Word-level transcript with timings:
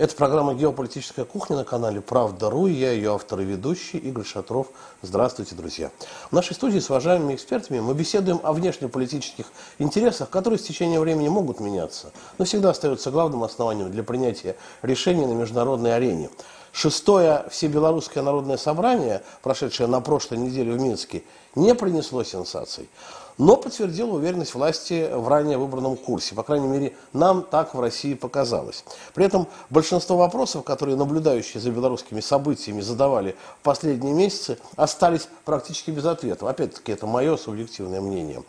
Это 0.00 0.16
программа 0.16 0.54
«Геополитическая 0.54 1.26
кухня» 1.26 1.56
на 1.56 1.64
канале 1.64 2.00
«Правда.ру». 2.00 2.68
Я 2.68 2.90
ее 2.92 3.12
автор 3.12 3.40
и 3.40 3.44
ведущий 3.44 3.98
Игорь 3.98 4.24
Шатров. 4.24 4.68
Здравствуйте, 5.02 5.54
друзья. 5.54 5.90
В 6.30 6.32
нашей 6.32 6.54
студии 6.54 6.78
с 6.78 6.88
уважаемыми 6.88 7.34
экспертами 7.34 7.80
мы 7.80 7.92
беседуем 7.92 8.40
о 8.42 8.54
внешнеполитических 8.54 9.52
интересах, 9.78 10.30
которые 10.30 10.58
с 10.58 10.62
течением 10.62 11.02
времени 11.02 11.28
могут 11.28 11.60
меняться, 11.60 12.12
но 12.38 12.46
всегда 12.46 12.70
остаются 12.70 13.10
главным 13.10 13.44
основанием 13.44 13.90
для 13.90 14.02
принятия 14.02 14.56
решений 14.80 15.26
на 15.26 15.34
международной 15.34 15.94
арене. 15.94 16.30
Шестое 16.72 17.44
Всебелорусское 17.50 18.22
народное 18.22 18.56
собрание, 18.56 19.22
прошедшее 19.42 19.86
на 19.86 20.00
прошлой 20.00 20.38
неделе 20.38 20.72
в 20.72 20.80
Минске, 20.80 21.24
не 21.54 21.74
принесло 21.74 22.24
сенсаций 22.24 22.88
но 23.38 23.56
подтвердила 23.56 24.14
уверенность 24.14 24.54
власти 24.54 25.10
в 25.12 25.28
ранее 25.28 25.58
выбранном 25.58 25.96
курсе. 25.96 26.34
По 26.34 26.42
крайней 26.42 26.68
мере, 26.68 26.96
нам 27.12 27.42
так 27.42 27.74
в 27.74 27.80
России 27.80 28.14
показалось. 28.14 28.84
При 29.14 29.24
этом 29.24 29.46
большинство 29.70 30.16
вопросов, 30.16 30.64
которые 30.64 30.96
наблюдающие 30.96 31.60
за 31.60 31.70
белорусскими 31.70 32.20
событиями 32.20 32.80
задавали 32.80 33.36
в 33.60 33.62
последние 33.62 34.14
месяцы, 34.14 34.58
остались 34.76 35.28
практически 35.44 35.90
без 35.90 36.04
ответов. 36.04 36.48
Опять-таки, 36.48 36.92
это 36.92 37.06
мое 37.06 37.36
субъективное 37.36 38.00
мнение. 38.00 38.42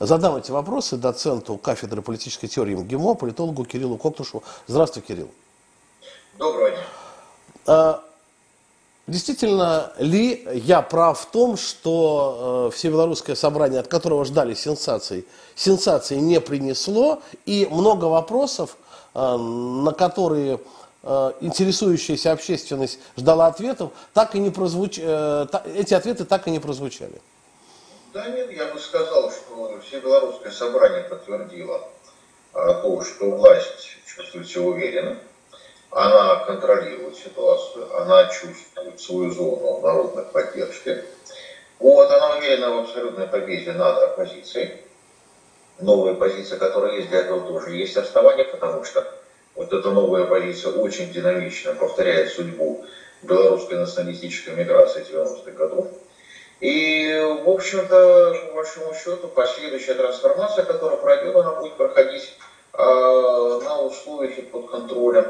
Задам 0.00 0.36
эти 0.36 0.50
вопросы 0.50 0.96
доценту 0.96 1.56
кафедры 1.56 2.02
политической 2.02 2.48
теории 2.48 2.74
МГИМО, 2.74 3.14
политологу 3.14 3.64
Кириллу 3.64 3.96
Коктушу. 3.96 4.42
Здравствуй, 4.66 5.02
Кирилл. 5.02 5.30
Доброго 6.38 6.70
дня. 7.66 8.00
Действительно 9.06 9.92
ли 9.98 10.48
я 10.54 10.80
прав 10.80 11.20
в 11.20 11.26
том, 11.26 11.58
что 11.58 12.70
э, 12.70 12.74
Всебелорусское 12.74 13.36
собрание, 13.36 13.80
от 13.80 13.88
которого 13.88 14.24
ждали 14.24 14.54
сенсаций, 14.54 15.26
сенсации 15.54 16.16
не 16.16 16.40
принесло, 16.40 17.20
и 17.44 17.68
много 17.70 18.06
вопросов, 18.06 18.78
э, 19.14 19.36
на 19.36 19.92
которые 19.92 20.58
э, 21.02 21.32
интересующаяся 21.42 22.32
общественность 22.32 22.98
ждала 23.18 23.48
ответов, 23.48 23.90
так 24.14 24.34
и 24.36 24.38
не 24.38 24.48
прозвуч... 24.48 24.98
э, 24.98 25.46
та, 25.52 25.62
эти 25.76 25.92
ответы 25.92 26.24
так 26.24 26.48
и 26.48 26.50
не 26.50 26.58
прозвучали? 26.58 27.20
Да 28.14 28.26
нет, 28.28 28.50
я 28.52 28.72
бы 28.72 28.80
сказал, 28.80 29.30
что 29.30 29.80
Всебелорусское 29.86 30.50
собрание 30.50 31.02
подтвердило 31.02 31.88
э, 32.54 32.58
то, 32.82 33.04
что 33.04 33.32
власть 33.32 33.98
чувствует 34.06 34.48
себя 34.48 34.62
уверенно 34.62 35.18
она 35.94 36.44
контролирует 36.44 37.16
ситуацию, 37.16 37.86
она 38.00 38.26
чувствует 38.26 39.00
свою 39.00 39.30
зону 39.30 39.80
народной 39.80 40.24
поддержки. 40.24 41.04
Вот, 41.78 42.10
она 42.10 42.36
уверена 42.36 42.74
в 42.74 42.78
абсолютной 42.80 43.28
победе 43.28 43.72
над 43.72 44.02
оппозицией. 44.02 44.72
Новая 45.78 46.14
позиция, 46.14 46.58
которая 46.58 46.96
есть 46.96 47.10
для 47.10 47.20
этого 47.20 47.46
тоже 47.46 47.76
есть 47.76 47.96
основания, 47.96 48.44
потому 48.44 48.82
что 48.82 49.06
вот 49.54 49.72
эта 49.72 49.90
новая 49.90 50.24
позиция 50.24 50.72
очень 50.72 51.12
динамично 51.12 51.74
повторяет 51.74 52.32
судьбу 52.32 52.84
белорусской 53.22 53.78
националистической 53.78 54.54
миграции 54.56 55.06
90-х 55.08 55.52
годов. 55.52 55.86
И, 56.58 57.38
в 57.44 57.48
общем-то, 57.48 58.36
по 58.48 58.54
большому 58.54 58.94
счету, 58.94 59.28
последующая 59.28 59.94
трансформация, 59.94 60.64
которая 60.64 60.98
пройдет, 60.98 61.36
она 61.36 61.52
будет 61.52 61.74
проходить 61.74 62.36
э, 62.72 62.78
на 62.78 63.80
условиях 63.82 64.38
и 64.38 64.42
под 64.42 64.70
контролем 64.70 65.26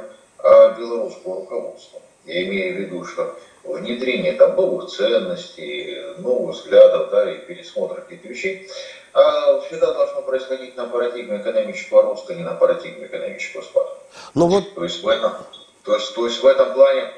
белорусского 0.79 1.37
руководства. 1.37 2.01
Я 2.27 2.45
имею 2.45 2.77
в 2.77 2.81
виду, 2.81 3.05
что 3.05 3.37
внедрение 3.65 4.33
там 4.35 4.57
новых 4.57 4.91
ценностей, 4.91 5.99
новых 6.19 6.57
взглядов, 6.57 7.11
да, 7.11 7.33
и 7.33 7.39
пересмотр 7.39 8.03
каких-то 8.03 8.29
вещей, 8.29 8.69
а 9.13 9.61
всегда 9.61 9.93
должно 9.93 10.23
происходить 10.23 10.77
на 10.77 10.87
парадигме 10.87 11.39
экономического 11.39 12.03
роста, 12.03 12.33
а 12.33 12.37
не 12.37 12.43
на 12.43 12.55
парадигме 12.55 13.07
экономического 13.07 13.63
спада. 13.63 13.91
Ну 14.35 14.49
вот... 14.49 14.75
то, 14.75 14.85
есть 14.85 15.03
в 15.03 15.09
этом, 15.09 15.33
то, 15.83 15.95
есть, 15.95 16.15
то 16.15 16.27
есть 16.27 16.43
в 16.43 16.47
этом 16.47 16.75
плане, 16.75 17.11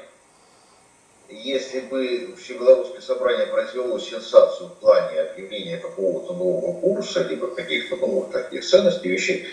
если 1.29 1.81
бы 1.81 2.35
Всебелорусское 2.37 3.01
собрание 3.01 3.47
произвело 3.47 3.99
сенсацию 3.99 4.69
в 4.69 4.75
плане 4.75 5.21
объявления 5.21 5.77
какого-то 5.77 6.33
нового 6.33 6.79
курса, 6.79 7.23
либо 7.23 7.47
каких-то 7.47 7.97
новых 7.97 8.31
таких 8.31 8.65
ценностей, 8.65 9.09
вещей, 9.09 9.47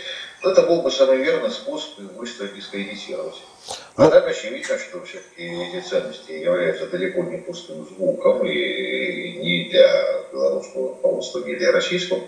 то 0.44 0.50
это 0.50 0.62
был 0.62 0.82
бы 0.82 0.90
самый 0.90 1.16
верный 1.16 1.50
способ 1.50 1.98
их 1.98 2.12
быстро 2.12 2.46
дискредитировать. 2.48 3.36
А 3.96 4.10
так 4.10 4.28
очевидно, 4.28 4.78
что 4.78 5.02
все-таки 5.02 5.42
эти 5.42 5.80
ценности 5.80 6.32
являются 6.32 6.86
далеко 6.86 7.22
не 7.22 7.38
пустым 7.38 7.88
звуком 7.88 8.44
и 8.46 9.38
не 9.38 9.70
для 9.70 10.22
белорусского 10.30 10.88
руководства, 10.90 11.38
не 11.38 11.54
для 11.54 11.72
российского. 11.72 12.20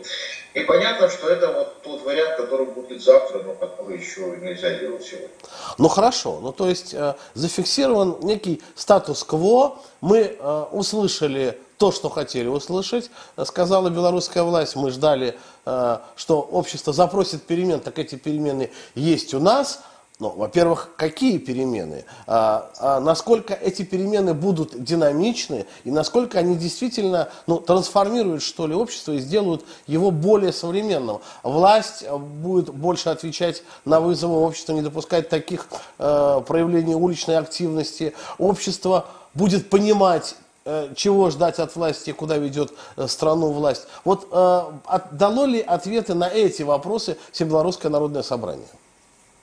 И 0.54 0.60
понятно, 0.60 1.10
что 1.10 1.28
это 1.28 1.53
вот 1.53 1.82
тот 1.82 2.03
вариант, 2.04 2.38
который 2.38 2.65
будет 2.65 3.03
завтра, 3.03 3.43
но 3.43 3.53
который 3.53 3.99
еще 3.99 4.22
нельзя 4.41 4.78
делать 4.78 5.04
сегодня. 5.04 5.28
Ну 5.77 5.88
хорошо, 5.88 6.41
ну 6.41 6.53
то 6.53 6.71
есть 6.71 6.94
э, 6.94 7.16
зафиксирован 7.34 8.16
некий 8.22 8.62
статус-кво, 8.77 9.78
мы 10.00 10.38
э, 10.38 10.65
услышали 10.72 11.59
то, 11.78 11.92
что 11.92 12.09
хотели 12.09 12.48
услышать, 12.48 13.10
сказала 13.44 13.91
белорусская 13.91 14.42
власть, 14.42 14.76
мы 14.76 14.91
ждали, 14.91 15.37
э, 15.64 15.98
что 16.16 16.41
общество 16.41 16.92
запросит 16.92 17.42
перемен, 17.42 17.81
так 17.81 17.98
эти 17.98 18.14
перемены 18.16 18.70
есть 18.94 19.34
у 19.34 19.41
нас– 19.41 19.81
ну, 20.19 20.31
во-первых, 20.31 20.92
какие 20.97 21.36
перемены? 21.36 22.06
А, 22.26 22.70
а 22.78 23.00
насколько 23.00 23.53
эти 23.53 23.82
перемены 23.82 24.32
будут 24.32 24.82
динамичны 24.82 25.66
и 25.84 25.91
насколько 25.91 26.38
они 26.38 26.56
действительно 26.56 27.28
ну, 27.47 27.59
трансформируют, 27.59 28.42
что 28.42 28.66
ли, 28.66 28.75
общество 28.75 29.12
и 29.12 29.19
сделают 29.19 29.66
его 29.86 30.10
более 30.10 30.53
современным. 30.53 31.20
Власть 31.42 32.09
будет 32.10 32.70
больше 32.70 33.10
отвечать 33.10 33.62
на 33.84 34.00
вызовы 34.00 34.41
общества, 34.41 34.72
не 34.72 34.81
допускать 34.81 35.28
таких 35.28 35.69
э, 35.98 36.41
проявлений 36.47 36.94
уличной 36.94 37.36
активности. 37.36 38.15
Общество 38.38 39.09
будет 39.34 39.69
понимать 39.69 40.36
чего 40.94 41.31
ждать 41.31 41.59
от 41.59 41.77
власти, 41.77 42.12
куда 42.12 42.38
ведет 42.38 42.72
э, 42.97 43.06
страну 43.06 43.53
власть. 43.53 43.87
Вот 44.04 44.27
э, 44.32 44.62
дало 45.12 45.47
ли 45.47 45.60
ответы 45.60 46.15
на 46.15 46.28
эти 46.28 46.62
вопросы 46.62 47.16
Всебелорусское 47.32 47.91
народное 47.91 48.22
собрание? 48.22 48.66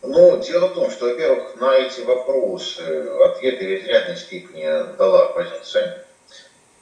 Но 0.02 0.36
дело 0.38 0.68
в 0.68 0.74
том, 0.74 0.92
что, 0.92 1.06
во-первых, 1.06 1.56
на 1.62 1.78
эти 1.78 2.02
вопросы 2.02 2.82
ответы 2.82 3.66
в 3.66 3.84
изрядной 3.84 4.18
степени 4.18 4.98
дала 4.98 5.28
оппозиция. 5.28 6.06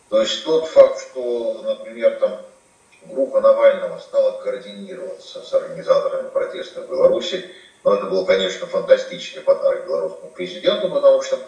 То 0.09 0.21
есть 0.21 0.43
тот 0.43 0.65
факт, 0.67 0.99
что, 0.99 1.61
например, 1.63 2.17
там 2.19 2.41
группа 3.05 3.41
Навального 3.41 3.99
стала 3.99 4.41
координироваться 4.41 5.41
с 5.43 5.53
организаторами 5.53 6.29
протеста 6.29 6.81
в 6.81 6.89
Беларуси, 6.89 7.45
но 7.83 7.93
это 7.93 8.05
был, 8.05 8.25
конечно, 8.25 8.65
фантастический 8.65 9.41
подарок 9.41 9.85
белорусскому 9.85 10.31
президенту, 10.31 10.89
потому 10.89 11.21
что 11.21 11.39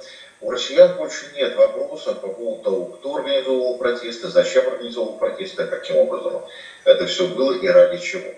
у 0.44 0.52
россиян 0.52 0.98
больше 0.98 1.31
нет 1.36 1.56
вопросов 1.56 2.20
по 2.20 2.28
поводу 2.28 2.64
того, 2.64 2.86
кто 2.86 3.16
организовывал 3.16 3.78
протесты, 3.78 4.28
зачем 4.28 4.68
организовывал 4.68 5.18
протесты, 5.18 5.66
каким 5.66 5.96
образом 5.98 6.44
это 6.84 7.06
все 7.08 7.28
было 7.28 7.54
и 7.54 7.68
ради 7.68 7.98
чего. 8.00 8.30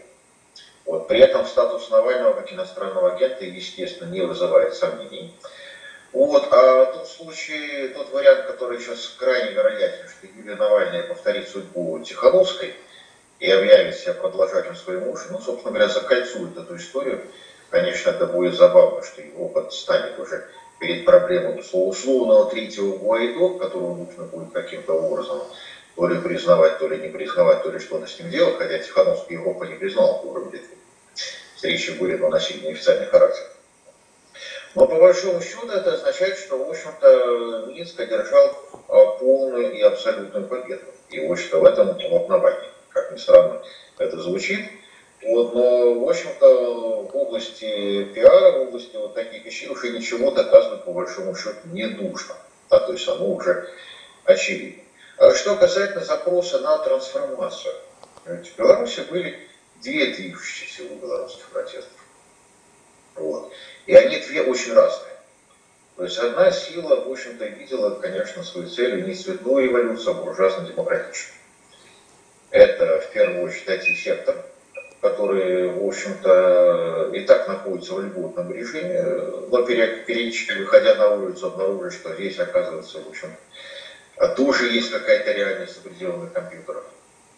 Вот. 0.86 1.08
При 1.08 1.20
этом 1.20 1.48
статус 1.48 1.90
Навального 1.90 2.34
как 2.34 2.54
иностранного 2.54 3.16
агента, 3.16 3.44
естественно, 3.44 4.12
не 4.12 4.22
вызывает 4.22 4.76
сомнений. 4.76 5.34
Вот. 6.14 6.48
А 6.52 6.86
тот 6.94 7.08
случай, 7.08 7.88
тот 7.88 8.12
вариант, 8.12 8.46
который 8.46 8.80
сейчас 8.80 9.16
крайне 9.18 9.54
вероятен, 9.54 10.08
что 10.08 10.28
Юлия 10.28 10.56
Навальная 10.56 11.08
повторит 11.08 11.50
судьбу 11.50 12.00
Тихановской 12.00 12.76
и 13.40 13.50
объявит 13.50 13.96
себя 13.98 14.14
продолжателем 14.14 14.76
своей 14.76 15.00
мужа, 15.00 15.26
ну, 15.32 15.40
собственно 15.40 15.74
говоря, 15.74 15.90
закольцует 15.90 16.56
эту 16.56 16.78
историю, 16.78 17.22
конечно, 17.72 18.12
это 18.12 18.28
будет 18.28 18.54
забавно, 18.54 19.04
что 19.04 19.24
его 19.24 19.70
станет 19.72 20.20
уже 20.20 20.48
перед 20.80 21.06
проблемой 21.06 21.62
условного 21.72 22.50
третьего 22.50 22.98
Гуайдо, 22.98 23.60
которого 23.60 23.96
нужно 23.96 24.24
будет 24.26 24.54
каким-то 24.54 24.94
образом 24.94 25.42
то 25.96 26.08
ли 26.08 26.20
признавать, 26.20 26.78
то 26.80 26.88
ли 26.88 26.98
не 26.98 27.08
признавать, 27.08 27.64
то 27.64 27.72
ли 27.72 27.80
что-то 27.80 28.06
с 28.06 28.20
ним 28.20 28.30
делать, 28.30 28.58
хотя 28.58 28.80
Тихановский 28.80 29.36
Европа 29.36 29.64
не 29.64 29.76
признал 29.76 30.22
по 30.22 30.26
уровню 30.28 30.60
встречи 31.66 31.92
были 31.92 32.16
носить 32.18 32.64
неофициальный 32.64 33.08
характер. 33.08 33.44
Но 34.76 34.88
по 34.88 34.96
большому 34.96 35.42
счету 35.42 35.68
это 35.70 35.94
означает, 35.94 36.38
что, 36.38 36.58
в 36.58 36.70
общем-то, 36.70 37.68
Минск 37.68 38.00
одержал 38.00 38.56
а, 38.90 39.06
полную 39.18 39.74
и 39.74 39.82
абсолютную 39.82 40.48
победу. 40.48 40.84
И, 41.10 41.26
в 41.26 41.32
общем-то, 41.32 41.60
в 41.60 41.66
этом 41.66 41.92
основании, 41.92 42.70
как 42.90 43.12
ни 43.12 43.18
странно 43.18 43.64
это 43.98 44.20
звучит. 44.20 44.70
Вот, 45.26 45.56
но, 45.56 46.00
в 46.02 46.08
общем-то, 46.08 47.08
в 47.12 47.16
области 47.16 48.04
пиара, 48.14 48.60
в 48.60 48.62
области 48.68 48.96
вот 48.96 49.16
таких 49.16 49.44
вещей 49.44 49.68
уже 49.70 49.90
ничего 49.90 50.30
доказывать, 50.30 50.86
по 50.86 50.94
большому 50.94 51.36
счету, 51.36 51.58
не 51.66 51.88
нужно. 51.88 52.36
Да, 52.70 52.80
то 52.80 52.94
есть 52.94 53.08
оно 53.08 53.34
уже 53.34 53.68
очевидно. 54.24 54.84
А 55.18 55.34
что 55.34 55.56
касательно 55.56 56.06
запроса 56.06 56.60
на 56.60 56.78
трансформацию. 56.78 57.74
В 58.24 58.58
Беларуси 58.58 59.02
были 59.10 59.40
две 59.82 60.14
движущие 60.14 60.70
силы 60.70 60.96
белорусских 61.02 61.46
протестов. 61.50 61.98
Вот. 63.16 63.52
И 63.88 63.96
они 63.96 64.20
две 64.20 64.44
очень 64.44 64.74
разные. 64.74 65.14
То 65.96 66.04
есть 66.04 66.20
одна 66.20 66.52
сила, 66.52 67.02
в 67.02 67.12
общем-то, 67.12 67.46
видела, 67.46 67.96
конечно, 67.96 68.44
свою 68.44 68.70
целью 68.70 69.08
не 69.08 69.16
цветную 69.16 69.70
революцию, 69.70 70.12
а 70.12 70.22
буржуазно-демократическую. 70.22 71.40
Это, 72.52 73.00
в 73.00 73.12
первую 73.12 73.44
очередь, 73.44 73.68
IT-сектор, 73.68 74.46
которые, 75.06 75.70
в 75.70 75.86
общем-то, 75.86 77.12
и 77.14 77.20
так 77.22 77.48
находятся 77.48 77.94
в 77.94 78.04
льготном 78.04 78.52
режиме, 78.52 79.04
но 79.52 79.62
периодически, 79.62 80.54
выходя 80.54 80.96
на 80.96 81.10
улицу, 81.10 81.48
обнаружили, 81.48 81.92
что 81.92 82.16
здесь, 82.16 82.40
оказывается, 82.40 82.98
в 83.02 83.10
общем, 83.10 83.30
тоже 84.36 84.72
есть 84.72 84.92
какая-то 84.92 85.32
реальность 85.32 85.76
за 85.76 85.88
пределами 85.88 86.28
компьютеров 86.34 86.84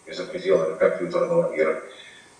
и 0.06 0.12
за 0.12 0.24
пределами 0.24 0.78
компьютерного 0.78 1.52
мира. 1.52 1.82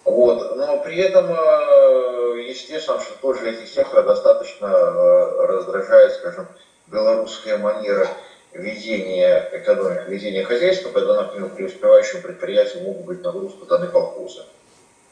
Вот. 0.05 0.57
Но 0.57 0.79
при 0.79 0.97
этом, 0.97 1.27
э, 1.31 2.45
естественно, 2.49 2.99
что 2.99 3.13
тоже 3.21 3.51
этих 3.51 3.69
сектора 3.69 4.05
достаточно 4.05 4.67
э, 4.67 5.47
раздражает, 5.47 6.13
скажем, 6.15 6.47
белорусская 6.87 7.59
манера 7.59 8.09
ведения 8.55 9.47
экономики, 9.53 10.09
ведения 10.09 10.45
хозяйства, 10.45 10.91
когда, 10.91 11.23
например, 11.23 11.51
преуспевающим 11.51 12.23
предприятиям 12.23 12.85
могут 12.85 13.05
быть 13.05 13.23
нагрузка 13.23 13.67
даны 13.67 13.89
колхоза. 13.89 14.47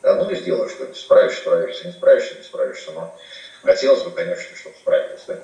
Да, 0.02 0.14
ну 0.16 0.30
и 0.30 0.36
сделаешь 0.36 0.72
что-то, 0.72 0.94
справишься, 0.94 1.40
справишься, 1.40 1.86
не 1.86 1.92
справишься, 1.92 2.34
не 2.36 2.42
справишься, 2.42 2.92
но 2.92 3.16
хотелось 3.62 4.02
бы, 4.02 4.10
конечно, 4.10 4.56
чтобы 4.56 4.76
справились. 4.76 5.24
Да? 5.26 5.40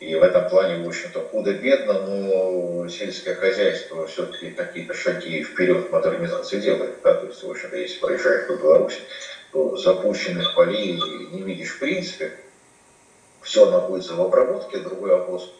И 0.00 0.14
в 0.16 0.22
этом 0.22 0.48
плане, 0.48 0.84
в 0.84 0.88
общем-то, 0.88 1.20
худо-бедно, 1.20 1.94
но 2.00 2.88
сельское 2.88 3.34
хозяйство 3.34 4.06
все-таки 4.06 4.50
какие-то 4.50 4.92
шаги 4.92 5.42
вперед 5.42 5.90
модернизации 5.90 6.60
делает. 6.60 7.00
Да? 7.02 7.14
То 7.14 7.26
есть, 7.26 7.42
в 7.42 7.50
общем-то, 7.50 7.76
если 7.76 8.00
проезжаешь 8.00 8.46
по 8.48 8.52
Беларуси, 8.52 9.00
то 9.52 9.76
запущенных 9.76 10.54
полей 10.54 11.00
не 11.30 11.42
видишь 11.42 11.76
в 11.76 11.78
принципе. 11.78 12.36
Все 13.40 13.70
находится 13.70 14.14
в 14.14 14.20
обработке, 14.20 14.78
другой 14.78 15.10
вопрос. 15.10 15.54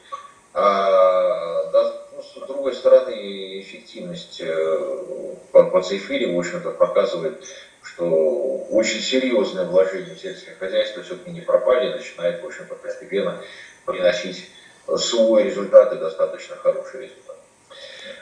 А 0.52 1.70
да, 1.70 2.03
с 2.34 2.46
другой 2.46 2.74
стороны, 2.74 3.60
эффективность 3.60 4.40
э, 4.40 5.34
по, 5.52 5.82
цифре, 5.82 6.34
в 6.34 6.38
общем-то, 6.38 6.70
показывает, 6.70 7.44
что 7.82 8.66
очень 8.70 9.00
серьезное 9.00 9.66
вложение 9.66 10.14
в 10.14 10.20
сельское 10.20 10.54
хозяйство 10.54 11.02
все-таки 11.02 11.30
не 11.30 11.40
пропали, 11.40 11.92
начинает, 11.92 12.42
в 12.42 12.46
общем-то, 12.46 12.74
постепенно 12.74 13.40
приносить 13.84 14.48
свой 14.96 15.44
результат 15.44 15.92
и 15.92 15.98
достаточно 15.98 16.56
хороший 16.56 17.02
результат. 17.02 17.36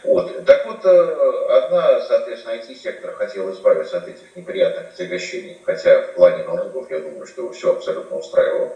Вот. 0.04 0.44
Так 0.44 0.66
вот, 0.66 0.84
э, 0.84 1.46
одна, 1.48 2.00
соответственно, 2.00 2.54
IT-сектор 2.54 3.14
хотел 3.14 3.52
избавиться 3.52 3.98
от 3.98 4.08
этих 4.08 4.34
неприятных 4.34 4.92
отягощений, 4.92 5.58
хотя 5.64 6.02
в 6.02 6.14
плане 6.14 6.44
налогов, 6.44 6.90
я 6.90 7.00
думаю, 7.00 7.26
что 7.26 7.50
все 7.52 7.72
абсолютно 7.72 8.16
устраивало. 8.16 8.72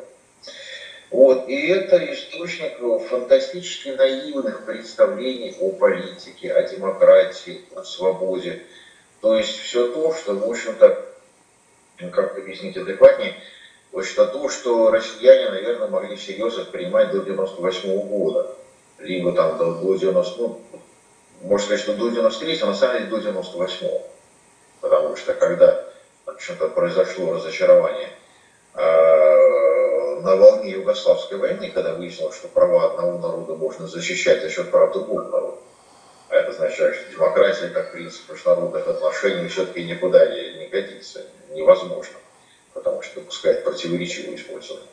Вот. 1.17 1.49
И 1.49 1.69
это 1.69 1.97
источник 2.13 2.79
фантастически 3.09 3.89
наивных 3.89 4.67
представлений 4.67 5.57
о 5.61 5.71
политике, 5.71 6.53
о 6.53 6.63
демократии, 6.69 7.65
о 7.75 7.85
свободе. 7.85 8.63
То 9.23 9.35
есть 9.35 9.59
все 9.61 9.91
то, 9.93 10.13
что, 10.13 10.35
в 10.35 10.51
общем-то, 10.51 11.07
как 12.13 12.37
объяснить 12.37 12.77
адекватнее, 12.77 13.35
что 14.03 14.27
то, 14.27 14.51
что 14.51 14.91
россияне, 14.91 15.49
наверное, 15.49 15.89
могли 15.89 16.17
всерьез 16.17 16.59
воспринимать 16.59 17.11
до 17.13 17.21
98 17.21 17.89
-го 17.89 18.03
года. 18.03 18.55
Либо 18.99 19.33
там 19.33 19.57
до, 19.57 19.73
до 19.73 19.97
90, 19.97 20.39
ну, 20.39 20.61
можно 21.41 21.65
сказать, 21.65 21.81
что 21.83 21.95
до 21.95 22.11
93 22.11 22.61
а 22.61 22.67
на 22.67 22.75
самом 22.75 22.99
деле 22.99 23.09
до 23.09 23.19
98 23.21 23.87
-го. 23.87 24.03
Потому 24.83 25.17
что 25.17 25.33
когда, 25.33 25.83
общем-то, 26.27 26.69
произошло 26.69 27.33
разочарование 27.33 28.11
э, 28.75 29.16
на 30.26 30.37
волне 30.37 30.73
Югославской 30.73 31.38
войны, 31.38 31.70
когда 31.70 31.94
выяснилось, 31.94 32.37
что 32.37 32.49
права 32.49 32.90
одного 32.90 33.19
народа 33.19 33.55
можно 33.55 33.87
защищать 33.87 34.43
за 34.43 34.50
счет 34.50 34.70
прав 34.70 34.93
другого 34.93 35.23
народа. 35.23 35.58
А 36.28 36.34
это 36.34 36.50
означает, 36.50 36.96
что 36.96 37.12
демократия 37.12 37.69
как 37.69 37.93
принцип 37.93 38.28
международных 38.31 38.87
отношений 38.88 39.49
все-таки 39.49 39.84
никуда 39.84 40.26
не, 40.26 40.58
не 40.58 40.67
годится, 40.67 41.23
невозможно 41.50 42.19
потому 42.76 43.02
что 43.02 43.20
допускает 43.20 43.64
противоречивое 43.64 44.37
использование, 44.37 44.87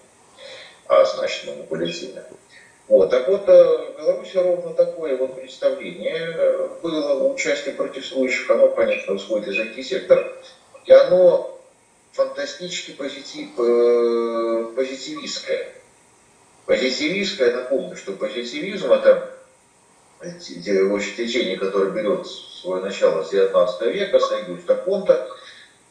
а 0.88 1.04
значит 1.04 1.46
манипулятивное. 1.48 2.26
Вот, 2.88 3.10
так 3.10 3.28
вот, 3.28 3.48
э, 3.48 3.94
в 3.94 3.98
Беларуси 3.98 4.38
ровно 4.38 4.74
такое 4.74 5.18
вот 5.18 5.36
представление 5.36 6.34
э, 6.34 6.70
было 6.82 7.14
у 7.14 7.36
части 7.38 7.72
протестующих, 7.72 8.50
оно, 8.50 8.70
понятно, 8.70 9.18
исходит 9.18 9.50
из 9.50 9.60
IT-сектора, 9.60 10.32
и 10.86 10.92
оно 10.92 11.53
фантастически 12.14 12.92
позитив, 12.92 13.50
э, 13.58 14.72
позитивистское. 14.76 15.74
Позитивистское, 16.66 17.56
напомню, 17.56 17.98
что 17.98 18.14
позитивизм 18.14 18.92
это 18.92 19.34
течение, 20.40 21.58
которое 21.58 21.92
берет 21.92 22.26
свое 22.28 22.82
начало 22.82 23.24
с 23.24 23.32
19 23.32 23.82
века, 23.94 24.20
с 24.20 24.32
Агюста 24.32 24.76
Конта, 24.76 25.28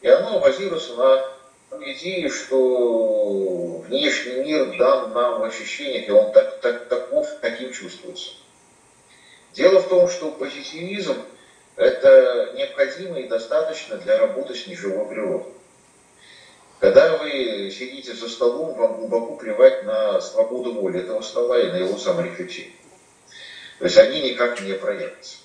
и 0.01 0.07
оно 0.07 0.39
базируется 0.39 0.95
на 0.95 1.23
идеи, 1.91 2.27
что 2.29 3.83
внешний 3.87 4.43
мир 4.43 4.77
дан 4.77 5.13
нам 5.13 5.41
в 5.41 5.43
ощущениях, 5.43 6.07
и 6.07 6.11
он 6.11 6.31
так, 6.31 6.59
так, 6.61 6.87
таков, 6.87 7.27
каким 7.41 7.71
чувствуется. 7.71 8.31
Дело 9.53 9.79
в 9.79 9.89
том, 9.89 10.09
что 10.09 10.31
позитивизм– 10.31 11.17
это 11.75 12.53
необходимо 12.55 13.19
и 13.19 13.27
достаточно 13.27 13.97
для 13.97 14.17
работы 14.17 14.55
с 14.55 14.65
неживой 14.65 15.07
природой. 15.07 15.53
Когда 16.79 17.17
вы 17.17 17.71
сидите 17.71 18.13
за 18.13 18.27
столом, 18.27 18.73
вам 18.73 18.97
глубоко 18.97 19.35
плевать 19.37 19.83
на 19.83 20.19
свободу 20.19 20.73
воли 20.73 20.99
этого 20.99 21.21
стола 21.21 21.59
и 21.59 21.71
на 21.71 21.77
его 21.77 21.97
саморефлексию. 21.97 22.67
То 23.79 23.85
есть 23.85 23.97
они 23.97 24.21
никак 24.21 24.61
не 24.61 24.73
проявятся. 24.73 25.37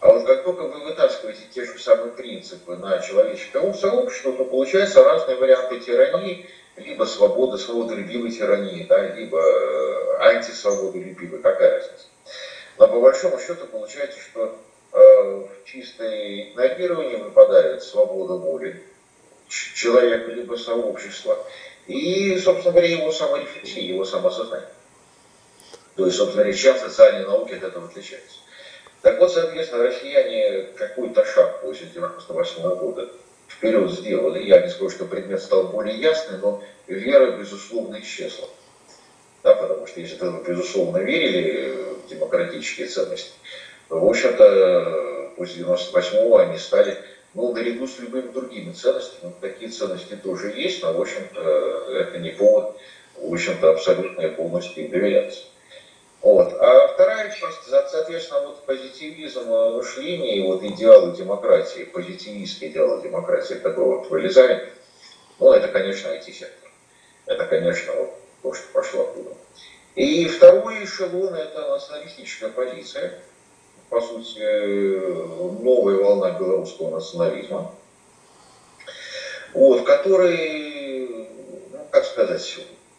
А 0.00 0.12
вот 0.12 0.26
как 0.26 0.44
только 0.44 0.62
вы 0.62 0.84
вытаскиваете 0.84 1.42
те 1.52 1.64
же 1.64 1.78
самые 1.78 2.12
принципы 2.12 2.76
на 2.76 3.00
человеческое 3.00 3.72
сообщество, 3.72 4.32
то 4.32 4.44
получаются 4.44 5.02
разные 5.02 5.36
варианты 5.36 5.80
тирании, 5.80 6.46
либо 6.76 7.04
свобода, 7.04 7.58
свободолюбивой 7.58 8.30
тирании, 8.30 8.84
да, 8.84 9.08
либо 9.08 9.40
э, 9.40 10.16
антисвободолюбивой, 10.20 11.40
какая 11.42 11.78
разница. 11.78 12.06
Но 12.78 12.86
по 12.86 13.00
большому 13.00 13.40
счету 13.40 13.66
получается, 13.66 14.20
что 14.20 14.56
э, 14.92 14.98
в 14.98 15.64
чистое 15.64 16.50
игнорирование 16.50 17.18
выпадает 17.18 17.82
свобода 17.82 18.34
воли 18.34 18.80
человека, 19.48 20.32
либо 20.32 20.56
сообщества, 20.56 21.38
и, 21.86 22.38
собственно 22.38 22.72
говоря, 22.72 22.88
его 22.88 23.10
саморефлексия, 23.12 23.82
его 23.82 24.04
самосознание. 24.04 24.68
То 25.96 26.06
есть, 26.06 26.16
собственно 26.16 26.44
говоря, 26.44 26.56
чем 26.56 26.76
социальные 26.76 27.26
науки 27.26 27.54
от 27.54 27.62
этого 27.62 27.86
отличаются. 27.86 28.38
Так 29.02 29.18
вот, 29.20 29.32
соответственно, 29.32 29.84
россияне 29.84 30.68
какой-то 30.76 31.24
шаг 31.24 31.60
после 31.62 31.86
98 31.86 32.62
года 32.76 33.08
вперед 33.48 33.90
сделали. 33.90 34.44
Я 34.44 34.60
не 34.60 34.68
скажу, 34.68 34.90
что 34.90 35.06
предмет 35.06 35.42
стал 35.42 35.68
более 35.68 35.98
ясный, 35.98 36.38
но 36.38 36.62
вера, 36.86 37.36
безусловно, 37.36 38.00
исчезла. 38.00 38.48
Да, 39.42 39.54
потому 39.54 39.86
что 39.86 40.00
если 40.00 40.18
вы, 40.18 40.44
безусловно, 40.44 40.98
верили 40.98 41.74
в 42.04 42.08
демократические 42.08 42.88
ценности, 42.88 43.32
то, 43.88 43.98
в 43.98 44.04
общем-то, 44.04 45.32
после 45.36 45.62
98-го 45.62 46.36
они 46.36 46.58
стали, 46.58 46.98
ну, 47.38 47.52
наряду 47.52 47.86
с 47.86 48.00
любыми 48.00 48.32
другими 48.32 48.72
ценностями, 48.72 49.32
такие 49.40 49.70
ценности 49.70 50.16
тоже 50.16 50.48
есть, 50.48 50.82
но, 50.82 50.92
в 50.92 51.00
общем-то, 51.00 51.40
это 51.40 52.18
не 52.18 52.30
повод, 52.30 52.76
в 53.14 53.32
общем-то, 53.32 53.70
абсолютно 53.70 54.28
полностью 54.30 54.84
им 54.84 54.90
доверяться. 54.90 55.44
Вот. 56.20 56.52
А 56.54 56.88
вторая 56.88 57.30
часть, 57.30 57.62
соответственно, 57.64 58.40
вот 58.40 58.66
позитивизм 58.66 59.46
мышления 59.46 60.38
и 60.38 60.42
вот 60.42 60.64
идеалы 60.64 61.16
демократии, 61.16 61.84
позитивистские 61.84 62.72
идеалы 62.72 63.02
демократии, 63.02 63.54
которые 63.54 63.98
вот 63.98 64.10
вылезают, 64.10 64.72
ну, 65.38 65.52
это, 65.52 65.68
конечно, 65.68 66.08
IT-сектор. 66.08 66.72
Это, 67.26 67.46
конечно, 67.46 67.92
вот 67.92 68.14
то, 68.42 68.52
что 68.52 68.66
пошло 68.72 69.02
оттуда. 69.02 69.30
И 69.94 70.26
второй 70.26 70.82
эшелон– 70.82 71.34
это 71.36 71.68
националистическая 71.68 72.50
позиция. 72.50 73.20
По 73.88 74.00
сути, 74.00 74.38
новая 75.62 75.96
волна 75.96 76.32
белорусского 76.32 76.90
национализма, 76.90 77.74
вот, 79.54 79.84
который, 79.86 81.26
ну, 81.72 81.86
как 81.90 82.04
сказать, 82.04 82.58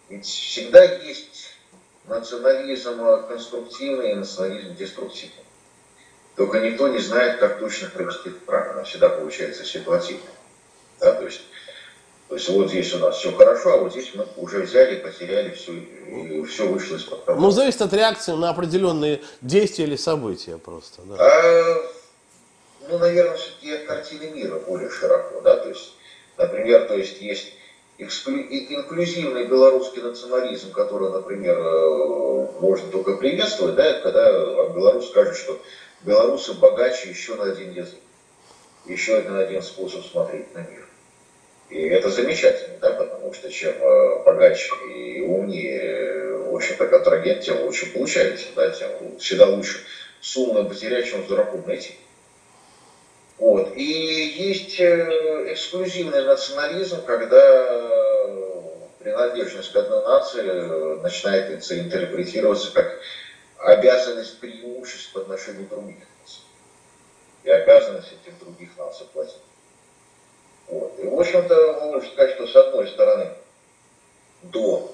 ведь 0.10 0.26
всегда 0.26 0.84
есть 0.84 1.54
национализм 2.06 3.00
конструктивный 3.28 4.14
и 4.14 4.16
национализм 4.16 4.76
деструктивный. 4.76 5.46
Только 6.36 6.60
никто 6.62 6.88
не 6.88 7.00
знает, 7.00 7.40
как 7.40 7.60
точно 7.60 7.90
провести 7.90 8.30
это 8.30 8.40
правильно. 8.40 8.84
Всегда 8.84 9.10
получается 9.10 9.66
ситуативно. 9.66 10.30
Да, 11.00 11.14
то 11.14 11.26
есть, 11.26 11.42
то 12.30 12.36
есть 12.36 12.48
вот 12.50 12.70
здесь 12.70 12.94
у 12.94 13.00
нас 13.00 13.18
все 13.18 13.32
хорошо, 13.32 13.74
а 13.74 13.78
вот 13.78 13.92
здесь 13.92 14.12
мы 14.14 14.24
уже 14.38 14.60
взяли, 14.60 14.98
потеряли 14.98 15.50
все, 15.50 15.74
и 15.74 16.44
все 16.44 16.68
вышло 16.68 16.96
из-под 16.96 17.24
контроля. 17.24 17.40
Ну, 17.40 17.50
зависит 17.50 17.82
от 17.82 17.92
реакции 17.92 18.34
на 18.34 18.52
определенные 18.52 19.22
действия 19.42 19.86
или 19.86 19.96
события 19.96 20.60
просто. 20.60 21.02
Да. 21.06 21.16
А, 21.18 21.76
ну, 22.88 23.00
наверное, 23.00 23.36
все-таки 23.36 23.74
от 23.74 23.86
картины 23.86 24.30
мира 24.30 24.60
более 24.60 24.92
широко. 24.92 25.42
Да? 25.42 25.58
То 25.58 25.70
есть, 25.70 25.96
например, 26.38 26.88
то 26.88 26.96
есть 26.96 27.20
есть 27.20 27.54
инклюзивный 27.98 29.48
белорусский 29.48 30.04
национализм, 30.04 30.72
который, 30.72 31.10
например, 31.10 31.58
э, 31.58 32.48
можно 32.60 32.92
только 32.92 33.18
приветствовать, 33.18 33.74
да, 33.74 34.02
когда 34.02 34.32
Беларусь 34.70 35.10
скажет, 35.10 35.36
что 35.36 35.60
белорусы 36.04 36.54
богаче 36.54 37.10
еще 37.10 37.34
на 37.34 37.46
один 37.46 37.74
язык, 37.74 38.00
еще 38.86 39.20
на 39.24 39.40
один 39.40 39.64
способ 39.64 40.06
смотреть 40.06 40.54
на 40.54 40.60
мир. 40.60 40.89
И 41.70 41.88
это 41.88 42.10
замечательно, 42.10 42.78
да, 42.80 42.92
потому 42.92 43.32
что 43.34 43.50
чем 43.52 43.74
э, 43.74 44.24
богаче 44.24 44.72
и 44.96 45.22
умнее, 45.22 46.38
в 46.38 46.56
общем-то, 46.56 46.88
контрагент, 46.88 47.42
тем 47.42 47.62
лучше 47.62 47.94
получается, 47.94 48.48
да, 48.56 48.72
тем 48.72 49.18
всегда 49.20 49.46
лучше 49.46 49.86
сумму 50.20 50.68
потерять, 50.68 51.08
чем 51.08 51.24
с 51.24 51.28
дураком 51.28 51.64
найти. 51.68 51.94
Вот. 53.38 53.72
И 53.76 53.84
есть 53.84 54.80
э, 54.80 55.54
эксклюзивный 55.54 56.26
национализм, 56.26 57.06
когда 57.06 57.80
принадлежность 59.00 59.72
к 59.72 59.76
одной 59.76 60.04
нации 60.04 61.02
начинает 61.02 61.52
интерпретироваться 61.72 62.72
как 62.74 63.00
обязанность 63.60 64.40
преимуществ 64.40 65.14
по 65.14 65.22
отношению 65.22 65.68
к 65.68 65.70
других 65.70 65.98
наций. 66.20 66.42
И 67.44 67.50
обязанность 67.50 68.10
этих 68.12 68.40
других 68.40 68.70
наций 68.78 69.06
платить. 69.14 69.38
Вот. 70.70 70.94
И, 71.00 71.08
в 71.08 71.20
общем-то, 71.20 71.80
можно 71.84 72.10
сказать, 72.10 72.36
что 72.36 72.48
с 72.48 72.56
одной 72.56 72.88
стороны, 72.88 73.32
до 74.44 74.92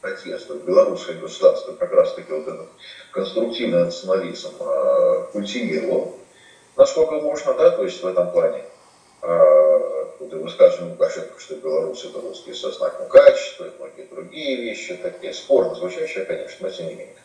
протеста 0.00 0.54
белорусское 0.54 1.16
государство 1.16 1.72
как 1.72 1.92
раз-таки 1.92 2.32
вот 2.32 2.48
этот 2.48 2.68
конструктивный 3.12 3.84
национализм 3.84 4.54
э, 4.60 5.26
культивировал, 5.32 6.16
насколько 6.76 7.16
можно, 7.16 7.54
да, 7.54 7.70
то 7.70 7.84
есть 7.84 8.02
в 8.02 8.06
этом 8.06 8.30
плане 8.30 8.64
э, 9.22 9.78
и 10.20 10.34
высказывание 10.34 10.92
Лукашенко, 10.92 11.38
что 11.38 11.56
белорусы 11.56 12.08
это 12.08 12.20
русские 12.20 12.54
со 12.54 12.70
знаком 12.70 13.08
качества, 13.08 13.66
и 13.66 13.70
многие 13.78 14.08
другие 14.08 14.56
вещи, 14.56 14.94
такие 14.96 15.32
спорно 15.32 15.74
звучащие, 15.74 16.24
конечно, 16.24 16.68
но 16.68 16.74
тем 16.74 16.86
не 16.88 16.94
менее. 16.94 17.16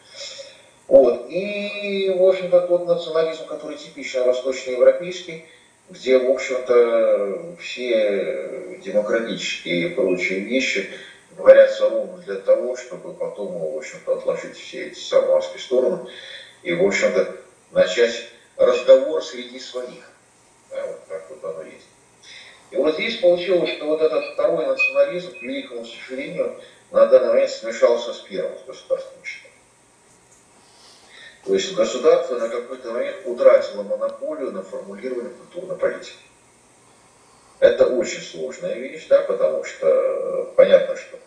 Вот. 0.88 1.26
И, 1.30 2.14
в 2.18 2.24
общем-то, 2.24 2.68
тот 2.68 2.86
национализм, 2.86 3.46
который 3.46 3.78
типично 3.78 4.24
восточноевропейский, 4.26 5.46
где, 5.90 6.18
в 6.18 6.30
общем-то, 6.30 7.56
все 7.60 8.80
демократические 8.84 9.88
и 9.88 9.96
прочие 9.96 10.40
вещи 10.40 10.90
говорятся 11.38 11.90
ровно 11.90 12.18
для 12.20 12.36
того, 12.36 12.76
чтобы 12.78 13.14
потом, 13.14 13.60
в 13.60 13.78
общем-то, 13.78 14.18
отложить 14.18 14.58
все 14.58 14.88
эти 14.88 15.00
самарские 15.00 15.60
стороны 15.60 16.10
и, 16.62 16.74
в 16.74 16.86
общем-то, 16.86 17.36
начать 17.72 18.30
разговор 18.58 19.24
среди 19.24 19.60
своих. 19.60 20.10
Да, 20.70 20.86
вот 20.88 21.08
так 21.08 21.30
вот 21.30 21.44
оно 21.44 21.64
есть. 21.64 21.88
И 22.72 22.76
вот 22.76 22.96
здесь 22.96 23.18
получилось, 23.18 23.72
что 23.72 23.86
вот 23.86 24.02
этот 24.02 24.34
второй 24.34 24.66
национализм, 24.66 25.38
к 25.38 25.42
великому 25.42 25.86
сожалению, 25.86 26.60
на 26.92 27.06
данный 27.06 27.30
момент 27.30 27.52
смешался 27.52 28.14
с 28.14 28.20
первым, 28.20 28.58
государственным. 28.66 29.24
То 31.46 31.54
есть 31.54 31.76
государство 31.76 32.38
на 32.38 32.48
какой-то 32.48 32.92
момент 32.92 33.18
утратило 33.26 33.84
монополию 33.84 34.52
на 34.52 34.64
формулирование 34.64 35.32
культурной 35.32 35.76
политики. 35.76 36.16
Это 37.60 37.86
очень 37.88 38.22
сложная 38.22 38.76
вещь, 38.76 39.08
да, 39.10 39.22
потому 39.22 39.64
что 39.64 39.88
э, 39.88 40.46
понятно, 40.56 40.96
что 40.96 41.18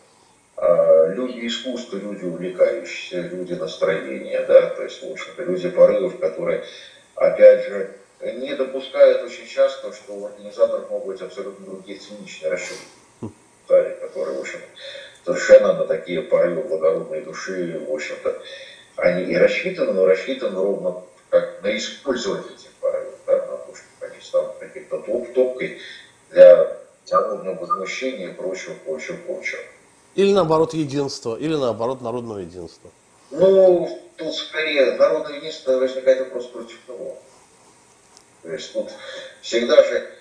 э, 0.56 1.14
люди 1.14 1.46
искусства, 1.46 1.96
люди 1.96 2.24
увлекающиеся, 2.24 3.20
люди 3.20 3.54
настроения, 3.54 4.42
да, 4.46 4.70
то 4.70 4.84
есть, 4.84 5.02
в 5.02 5.10
общем-то, 5.10 5.42
люди 5.44 5.68
порывов, 5.68 6.18
которые, 6.18 6.64
опять 7.14 7.64
же, 7.66 7.96
не 8.20 8.54
допускают 8.54 9.22
очень 9.22 9.46
часто, 9.46 9.92
что 9.92 10.14
у 10.14 10.26
организаторов 10.26 10.90
могут 10.90 11.06
быть 11.08 11.22
абсолютно 11.22 11.66
другие 11.66 11.98
циничные 11.98 12.52
расчеты, 12.52 12.80
да, 13.68 13.82
которые, 14.00 14.36
в 14.36 14.40
общем, 14.40 14.60
совершенно 15.24 15.74
на 15.74 15.84
такие 15.84 16.22
порывы 16.22 16.62
благородной 16.62 17.22
души, 17.22 17.82
в 17.86 17.92
общем-то, 17.92 18.42
они 18.96 19.32
и 19.32 19.36
рассчитаны, 19.36 19.92
но 19.92 20.06
рассчитаны 20.06 20.56
ровно 20.56 21.02
как 21.30 21.62
на 21.62 21.76
использование 21.76 22.52
этих 22.52 22.70
порывов, 22.80 23.14
да, 23.26 23.32
на 23.34 23.56
то, 23.58 23.74
что 23.74 24.06
они 24.06 24.20
станут 24.20 24.56
какой-то 24.58 24.98
топ 24.98 25.34
топкой 25.34 25.80
для 26.30 26.78
народного 27.10 27.54
возмущения 27.66 28.30
и 28.30 28.32
прочего, 28.32 28.74
прочего, 28.84 29.16
прочего. 29.16 29.60
Или 30.14 30.32
наоборот 30.32 30.74
единство, 30.74 31.36
или 31.36 31.54
наоборот 31.54 32.00
народного 32.00 32.38
единства. 32.38 32.90
Ну, 33.30 34.00
тут 34.16 34.34
скорее 34.34 34.96
народное 34.96 35.36
единство 35.36 35.72
возникает 35.72 36.20
вопрос 36.20 36.46
против 36.46 36.78
кого. 36.86 37.18
То 38.42 38.52
есть 38.52 38.72
тут 38.72 38.90
всегда 39.42 39.82
же 39.82 40.15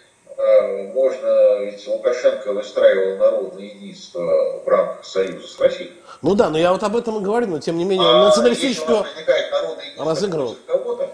можно, 0.94 1.60
ведь 1.62 1.88
Лукашенко 1.88 2.54
выстраивал 2.54 3.18
народное 3.18 3.64
единство 3.64 4.62
в 4.64 4.68
рамках 4.68 5.06
союза 5.06 5.48
с 5.48 5.60
Россией. 5.60 5.92
Ну 6.22 6.36
да, 6.36 6.50
но 6.50 6.58
я 6.58 6.72
вот 6.72 6.84
об 6.84 6.96
этом 6.96 7.20
и 7.20 7.24
говорю, 7.24 7.48
но 7.48 7.60
тем 7.60 7.78
не 7.78 7.86
менее 7.86 8.08
а 8.08 8.26
националистическую 8.26 9.06
разыгрывал. 9.98 10.56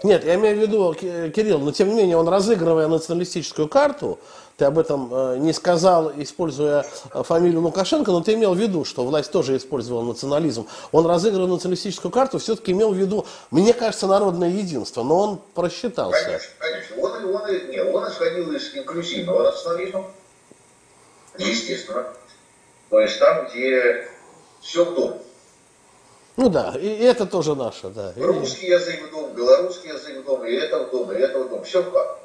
Нет, 0.02 0.24
я 0.24 0.34
имею 0.34 0.56
в 0.56 0.60
виду, 0.60 0.94
Кирилл, 0.94 1.58
но 1.58 1.72
тем 1.72 1.88
не 1.90 1.94
менее 1.94 2.16
он 2.16 2.28
разыгрывая 2.28 2.88
националистическую 2.88 3.68
карту, 3.68 4.18
ты 4.62 4.66
об 4.66 4.78
этом 4.78 5.12
э, 5.12 5.38
не 5.38 5.52
сказал, 5.52 6.12
используя 6.18 6.86
э, 7.12 7.22
фамилию 7.24 7.62
Лукашенко, 7.62 8.12
но 8.12 8.20
ты 8.20 8.34
имел 8.34 8.54
в 8.54 8.58
виду, 8.58 8.84
что 8.84 9.02
власть 9.02 9.32
тоже 9.32 9.56
использовала 9.56 10.04
национализм. 10.04 10.68
Он 10.92 11.04
разыгрывая 11.04 11.48
националистическую 11.48 12.12
карту, 12.12 12.38
все-таки 12.38 12.70
имел 12.70 12.92
в 12.92 12.96
виду, 12.96 13.26
мне 13.50 13.72
кажется, 13.72 14.06
народное 14.06 14.50
единство, 14.50 15.02
но 15.02 15.18
он 15.18 15.40
просчитался. 15.56 16.24
Конечно, 16.24 16.50
конечно. 16.60 16.96
Он, 17.02 17.34
он, 17.34 17.70
нет, 17.70 17.92
он 17.92 18.08
исходил 18.08 18.52
из 18.52 18.72
инклюзивного 18.72 19.42
национализма, 19.50 20.04
естественно. 21.38 22.06
То 22.88 23.00
есть 23.00 23.18
там, 23.18 23.48
где 23.48 24.06
все 24.60 24.84
в 24.84 24.94
дом. 24.94 25.18
Ну 26.36 26.48
да, 26.50 26.74
и 26.80 26.86
это 26.86 27.26
тоже 27.26 27.56
наше, 27.56 27.88
да. 27.88 28.12
Русский 28.16 28.68
язык 28.68 29.08
в 29.08 29.10
дом, 29.10 29.34
белорусский 29.34 29.90
язык 29.90 30.18
в 30.18 30.24
дом, 30.24 30.46
и 30.46 30.52
это 30.52 30.84
в 30.84 30.90
дом, 30.92 31.10
и 31.10 31.16
это 31.16 31.40
в 31.40 31.48
дом. 31.48 31.64
Все 31.64 31.82
в 31.82 31.90
хату. 31.90 32.21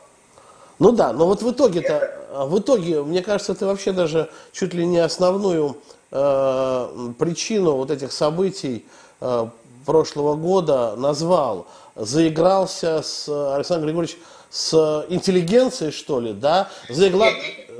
Ну 0.79 0.91
да, 0.91 1.11
но 1.13 1.25
вот 1.25 1.41
в 1.41 1.51
итоге-то, 1.51 2.13
а, 2.31 2.45
в 2.45 2.59
итоге, 2.59 3.01
мне 3.01 3.23
кажется, 3.23 3.55
ты 3.55 3.65
вообще 3.65 3.91
даже 3.91 4.29
чуть 4.51 4.73
ли 4.73 4.85
не 4.85 4.99
основную 4.99 5.77
э, 6.11 7.11
причину 7.17 7.73
вот 7.73 7.89
этих 7.89 8.11
событий 8.11 8.85
э, 9.19 9.47
прошлого 9.85 10.35
года 10.35 10.95
назвал. 10.95 11.67
Заигрался 11.95 13.01
с 13.01 13.27
Александром 13.55 13.87
Григорьевичем 13.87 14.19
с 14.49 15.05
интеллигенцией, 15.09 15.91
что 15.91 16.19
ли, 16.19 16.33
да? 16.33 16.69
Заигла... 16.89 17.27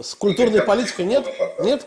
С 0.01 0.13
культурной 0.15 0.61
политикой 0.61 1.05
нет? 1.05 1.25
Нет? 1.59 1.85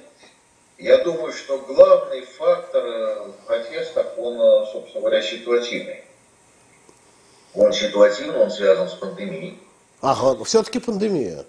Я 0.79 1.05
думаю, 1.05 1.33
что 1.33 1.59
главный 1.59 2.23
фактор 2.23 2.85
э, 2.85 3.29
в 3.29 3.47
протестах, 3.47 4.07
он, 4.17 4.40
э, 4.40 4.67
собственно 4.73 5.02
говоря, 5.02 5.23
ситуативный. 5.23 6.05
Он 7.55 7.73
ситуативный, 7.73 8.43
он 8.43 8.50
связан 8.50 8.88
с 8.88 8.95
пандемией. 8.95 9.59
Ага, 10.00 10.42
все-таки 10.45 10.78
пандемия. 10.78 11.45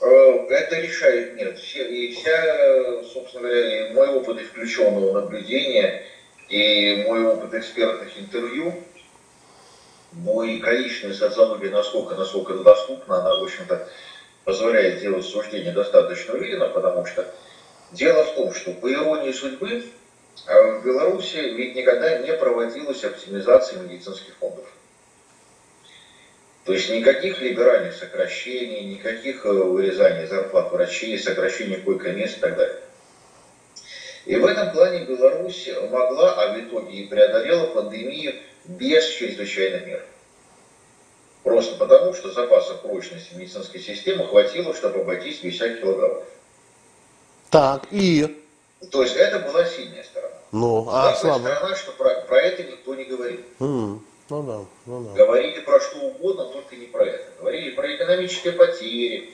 Э, 0.00 0.46
это 0.50 0.80
решает, 0.80 1.36
нет. 1.36 1.58
И 1.74 2.12
вся, 2.14 3.02
собственно 3.12 3.48
говоря, 3.48 3.88
и 3.88 3.94
мой 3.94 4.08
опыт 4.08 4.40
исключенного 4.40 5.20
наблюдения, 5.20 6.02
и 6.48 7.04
мой 7.06 7.24
опыт 7.24 7.54
экспертных 7.54 8.18
интервью, 8.18 8.74
мой 10.12 10.58
количественной 10.58 11.14
социологии, 11.14 11.68
насколько, 11.68 12.14
насколько 12.14 12.52
это 12.52 12.62
доступно, 12.62 13.20
она, 13.20 13.30
в 13.40 13.44
общем-то, 13.44 13.88
позволяет 14.44 15.00
делать 15.00 15.24
суждение 15.24 15.72
достаточно 15.72 16.34
уверенно, 16.34 16.68
потому 16.68 17.04
что 17.06 17.26
Дело 17.92 18.24
в 18.24 18.34
том, 18.34 18.52
что 18.52 18.72
по 18.72 18.92
иронии 18.92 19.32
судьбы 19.32 19.84
а 20.46 20.78
в 20.78 20.84
Беларуси 20.84 21.36
ведь 21.36 21.74
никогда 21.74 22.18
не 22.18 22.32
проводилась 22.34 23.02
оптимизация 23.04 23.80
медицинских 23.80 24.34
фондов. 24.38 24.64
То 26.66 26.72
есть 26.72 26.90
никаких 26.90 27.40
либеральных 27.40 27.94
сокращений, 27.94 28.82
никаких 28.86 29.46
э, 29.46 29.52
вырезаний 29.52 30.26
зарплат 30.26 30.72
врачей, 30.72 31.16
сокращений 31.16 31.76
койко-мест 31.76 32.38
и 32.38 32.40
так 32.40 32.56
далее. 32.56 32.80
И 34.24 34.34
в 34.34 34.44
этом 34.44 34.72
плане 34.72 35.04
Беларусь 35.04 35.70
могла, 35.92 36.34
а 36.34 36.54
в 36.54 36.60
итоге 36.60 36.92
и 36.92 37.06
преодолела 37.06 37.68
пандемию 37.68 38.34
без 38.64 39.06
чрезвычайных 39.06 39.86
мер. 39.86 40.04
Просто 41.44 41.76
потому, 41.78 42.12
что 42.12 42.32
запасов 42.32 42.80
прочности 42.80 43.34
медицинской 43.34 43.80
системы 43.80 44.26
хватило, 44.26 44.74
чтобы 44.74 45.02
обойтись 45.02 45.42
без 45.42 45.54
всяких 45.54 45.84
логовов. 45.84 46.24
Так, 47.50 47.86
и? 47.92 48.42
То 48.90 49.04
есть 49.04 49.14
это 49.14 49.38
была 49.38 49.64
сильная 49.66 50.02
сторона. 50.02 50.34
Ну, 50.50 50.88
а 50.90 51.14
слабая 51.14 51.54
сторона, 51.54 51.76
что 51.76 51.92
про, 51.92 52.22
про 52.22 52.40
это 52.40 52.64
никто 52.64 52.96
не 52.96 53.04
говорил. 53.04 53.42
Mm, 53.60 54.00
ну 54.30 54.42
да, 54.42 54.64
ну 54.86 55.04
да. 55.04 55.24
Говорили 55.24 55.60
про 55.60 55.80
что 55.80 55.98
угодно, 55.98 56.46
только 56.46 56.76
не 56.76 56.86
про 56.86 57.04
это. 57.04 57.24
Говорили 57.38 57.70
про 57.70 57.94
экономические 57.94 58.52
потери, 58.54 59.30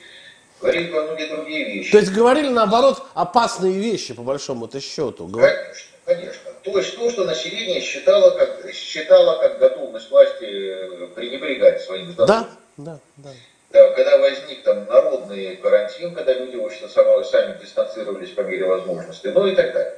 говорили 0.61 0.91
про 0.91 1.03
многие 1.03 1.27
другие 1.27 1.65
вещи. 1.65 1.91
То 1.91 1.99
есть 1.99 2.11
говорили, 2.11 2.49
наоборот, 2.49 3.03
опасные 3.13 3.73
вещи, 3.73 4.13
по 4.13 4.23
большому-то 4.23 4.79
счету. 4.79 5.27
Конечно, 5.27 5.87
конечно. 6.05 6.51
То 6.63 6.77
есть 6.77 6.95
то, 6.95 7.09
что 7.09 7.25
население 7.25 7.81
считало 7.81 8.37
как, 8.37 8.71
считало 8.73 9.39
как 9.39 9.59
готовность 9.59 10.09
власти 10.09 10.45
э, 10.45 11.07
пренебрегать 11.15 11.81
своим 11.81 12.11
здоровьем. 12.11 12.47
Да, 12.77 12.77
да, 12.77 12.99
да 13.17 13.29
когда 13.73 14.17
возник 14.19 14.63
там 14.63 14.85
народный 14.85 15.55
карантин, 15.57 16.13
когда 16.13 16.33
люди, 16.33 16.55
в 16.55 16.65
общем 16.65 16.87
сами, 16.89 17.59
дистанцировались 17.59 18.29
по 18.29 18.41
мере 18.41 18.65
возможности, 18.65 19.27
ну 19.27 19.47
и 19.47 19.55
так 19.55 19.73
далее. 19.73 19.97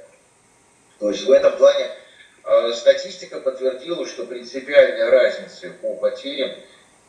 То 1.00 1.10
есть 1.10 1.26
в 1.26 1.32
этом 1.32 1.58
плане 1.58 1.90
статистика 2.74 3.40
подтвердила, 3.40 4.06
что 4.06 4.26
принципиальной 4.26 5.10
разницы 5.10 5.72
по 5.82 5.96
потерям 5.96 6.52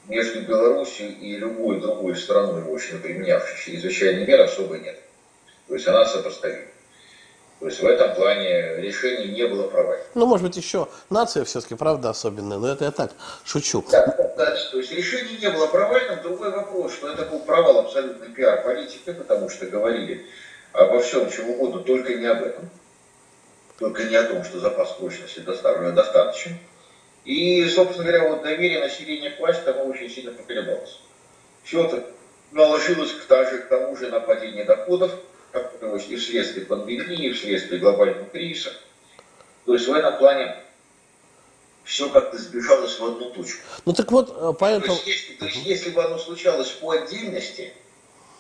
между 0.09 0.40
Белоруссией 0.43 1.12
и 1.12 1.37
любой 1.37 1.81
другой 1.81 2.16
страной, 2.16 2.62
в 2.62 2.73
общем, 2.73 3.02
применявшей 3.02 3.59
чрезвычайные 3.59 4.26
меры, 4.26 4.45
особо 4.45 4.78
нет. 4.78 4.99
То 5.69 5.75
есть 5.75 5.87
она 5.88 6.07
сопоставима. 6.07 6.69
То 7.59 7.66
есть 7.66 7.81
в 7.81 7.87
этом 7.87 8.14
плане 8.14 8.76
решение 8.76 9.28
не 9.28 9.47
было 9.47 9.66
провальным. 9.69 10.07
Ну, 10.14 10.26
может 10.26 10.47
быть, 10.47 10.57
еще 10.57 10.88
нация 11.09 11.45
все-таки, 11.45 11.75
правда, 11.75 12.11
особенная, 12.11 12.59
но 12.59 12.69
это 12.71 12.85
я 12.85 12.90
так 12.90 13.12
шучу. 13.45 13.83
Да, 13.90 14.07
да, 14.37 14.57
то 14.71 14.78
есть 14.78 14.93
решение 14.93 15.38
не 15.38 15.49
было 15.50 15.66
провальным. 15.66 16.23
Другой 16.23 16.50
вопрос, 16.50 16.93
что 16.93 17.11
это 17.11 17.25
был 17.25 17.40
провал 17.40 17.78
абсолютно 17.81 18.26
пиар-политики, 18.26 19.12
потому 19.12 19.49
что 19.49 19.66
говорили 19.66 20.26
обо 20.73 21.00
всем, 21.00 21.31
чем 21.31 21.50
угодно, 21.50 21.81
только 21.81 22.14
не 22.14 22.26
об 22.26 22.43
этом. 22.43 22.69
Только 23.78 24.04
не 24.04 24.16
о 24.16 24.25
том, 24.25 24.45
что 24.45 24.59
запас 24.59 24.92
прочности 24.92 25.40
достаточен. 25.40 26.59
И, 27.25 27.68
собственно 27.68 28.04
говоря, 28.04 28.30
вот 28.30 28.42
доверие 28.42 28.80
населения 28.80 29.30
к 29.30 29.40
власти 29.40 29.62
тому 29.64 29.87
очень 29.87 30.09
сильно 30.09 30.33
поколебалось. 30.33 31.00
Все 31.64 32.04
наложилось 32.52 33.12
к, 33.12 33.25
также, 33.25 33.59
к 33.59 33.68
тому 33.68 33.97
же 33.97 34.09
нападению 34.09 34.64
доходов, 34.64 35.12
и 36.09 36.16
вследствие 36.16 36.66
пандемии, 36.66 37.26
и 37.26 37.33
вследствие 37.33 37.80
глобального 37.80 38.26
кризиса. 38.26 38.73
То 39.64 39.75
есть 39.75 39.88
в 39.88 39.92
этом 39.92 40.18
плане 40.18 40.56
все 41.85 42.09
как-то 42.09 42.37
сбежалось 42.37 42.99
в 42.99 43.04
одну 43.04 43.30
точку. 43.30 43.62
Ну 43.85 43.92
так 43.92 44.11
вот, 44.12 44.30
э, 44.30 44.52
поэтому... 44.59 44.87
То 44.87 44.92
есть, 44.92 45.06
если, 45.06 45.33
то 45.35 45.45
есть, 45.47 45.66
если 45.66 45.90
бы 45.90 46.04
оно 46.04 46.18
случалось 46.18 46.68
по 46.71 46.92
отдельности, 46.92 47.73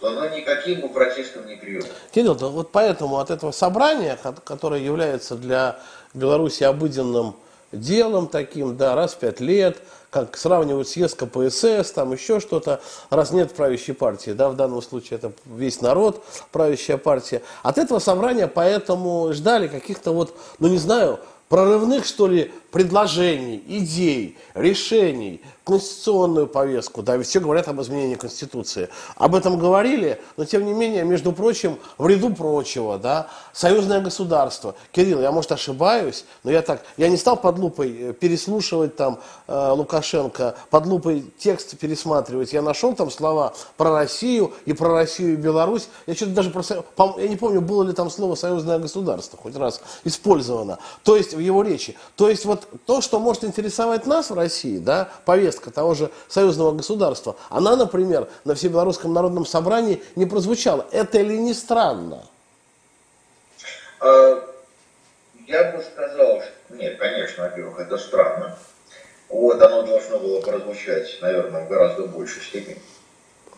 то 0.00 0.08
оно 0.08 0.28
никаким 0.28 0.80
бы 0.82 0.88
протестом 0.88 1.46
не 1.46 1.56
привело. 1.56 1.86
Кирилл, 2.12 2.34
да 2.34 2.48
вот 2.48 2.70
поэтому 2.70 3.18
от 3.18 3.30
этого 3.30 3.50
собрания, 3.50 4.18
которое 4.44 4.80
является 4.80 5.36
для 5.36 5.78
Беларуси 6.14 6.64
обыденным 6.64 7.34
делом 7.72 8.28
таким, 8.28 8.76
да, 8.76 8.94
раз 8.94 9.14
в 9.14 9.18
пять 9.18 9.40
лет, 9.40 9.78
как 10.10 10.36
сравнивают 10.36 10.88
съезд 10.88 11.16
КПСС, 11.16 11.90
там 11.92 12.12
еще 12.12 12.40
что-то, 12.40 12.80
раз 13.10 13.32
нет 13.32 13.52
правящей 13.52 13.94
партии, 13.94 14.30
да, 14.30 14.48
в 14.48 14.56
данном 14.56 14.80
случае 14.82 15.18
это 15.18 15.32
весь 15.44 15.80
народ, 15.80 16.24
правящая 16.52 16.96
партия. 16.96 17.42
От 17.62 17.78
этого 17.78 17.98
собрания 17.98 18.46
поэтому 18.46 19.32
ждали 19.32 19.68
каких-то 19.68 20.12
вот, 20.12 20.34
ну 20.58 20.68
не 20.68 20.78
знаю, 20.78 21.20
прорывных, 21.48 22.06
что 22.06 22.26
ли, 22.28 22.52
предложений, 22.76 23.62
идей, 23.68 24.36
решений, 24.52 25.40
конституционную 25.64 26.46
повестку, 26.46 27.02
да, 27.02 27.20
все 27.22 27.40
говорят 27.40 27.66
об 27.66 27.80
изменении 27.80 28.14
Конституции. 28.14 28.88
Об 29.16 29.34
этом 29.34 29.58
говорили, 29.58 30.20
но 30.36 30.44
тем 30.44 30.64
не 30.64 30.72
менее, 30.72 31.02
между 31.02 31.32
прочим, 31.32 31.78
в 31.98 32.06
ряду 32.06 32.32
прочего, 32.32 32.98
да, 32.98 33.28
союзное 33.52 34.00
государство. 34.00 34.76
Кирилл, 34.92 35.22
я, 35.22 35.32
может, 35.32 35.50
ошибаюсь, 35.52 36.24
но 36.44 36.52
я 36.52 36.62
так, 36.62 36.82
я 36.98 37.08
не 37.08 37.16
стал 37.16 37.36
под 37.36 37.58
лупой 37.58 37.96
э, 37.98 38.12
переслушивать 38.12 38.94
там 38.94 39.18
э, 39.48 39.70
Лукашенко, 39.72 40.54
под 40.70 40.86
лупой 40.86 41.24
текст 41.38 41.76
пересматривать. 41.78 42.52
Я 42.52 42.62
нашел 42.62 42.94
там 42.94 43.10
слова 43.10 43.54
про 43.76 43.90
Россию 43.90 44.52
и 44.66 44.72
про 44.72 44.90
Россию 44.90 45.32
и 45.32 45.36
Беларусь. 45.36 45.88
Я 46.06 46.14
что-то 46.14 46.32
даже 46.32 46.50
про, 46.50 46.62
я 47.18 47.26
не 47.26 47.36
помню, 47.36 47.60
было 47.60 47.82
ли 47.82 47.92
там 47.92 48.10
слово 48.10 48.34
союзное 48.34 48.78
государство 48.78 49.36
хоть 49.36 49.56
раз 49.56 49.80
использовано. 50.04 50.78
То 51.02 51.16
есть 51.16 51.34
в 51.34 51.40
его 51.40 51.62
речи. 51.62 51.96
То 52.14 52.28
есть 52.28 52.44
вот 52.44 52.65
то, 52.86 53.00
что 53.00 53.18
может 53.18 53.44
интересовать 53.44 54.06
нас 54.06 54.30
в 54.30 54.34
России, 54.34 54.78
да, 54.78 55.10
повестка 55.24 55.70
того 55.70 55.94
же 55.94 56.10
союзного 56.28 56.72
государства, 56.72 57.36
она, 57.48 57.76
например, 57.76 58.28
на 58.44 58.54
Всебелорусском 58.54 59.12
народном 59.12 59.46
собрании 59.46 60.02
не 60.14 60.26
прозвучала. 60.26 60.86
Это 60.90 61.20
ли 61.20 61.38
не 61.38 61.54
странно? 61.54 62.24
А, 64.00 64.44
я 65.46 65.72
бы 65.72 65.82
сказал, 65.82 66.42
что 66.42 66.76
нет, 66.76 66.98
конечно, 66.98 67.44
во-первых, 67.44 67.80
это 67.80 67.98
странно. 67.98 68.58
Вот, 69.28 69.60
оно 69.60 69.82
должно 69.82 70.18
было 70.18 70.40
прозвучать, 70.40 71.18
наверное, 71.20 71.64
в 71.64 71.68
гораздо 71.68 72.06
большей 72.06 72.42
степени. 72.42 72.80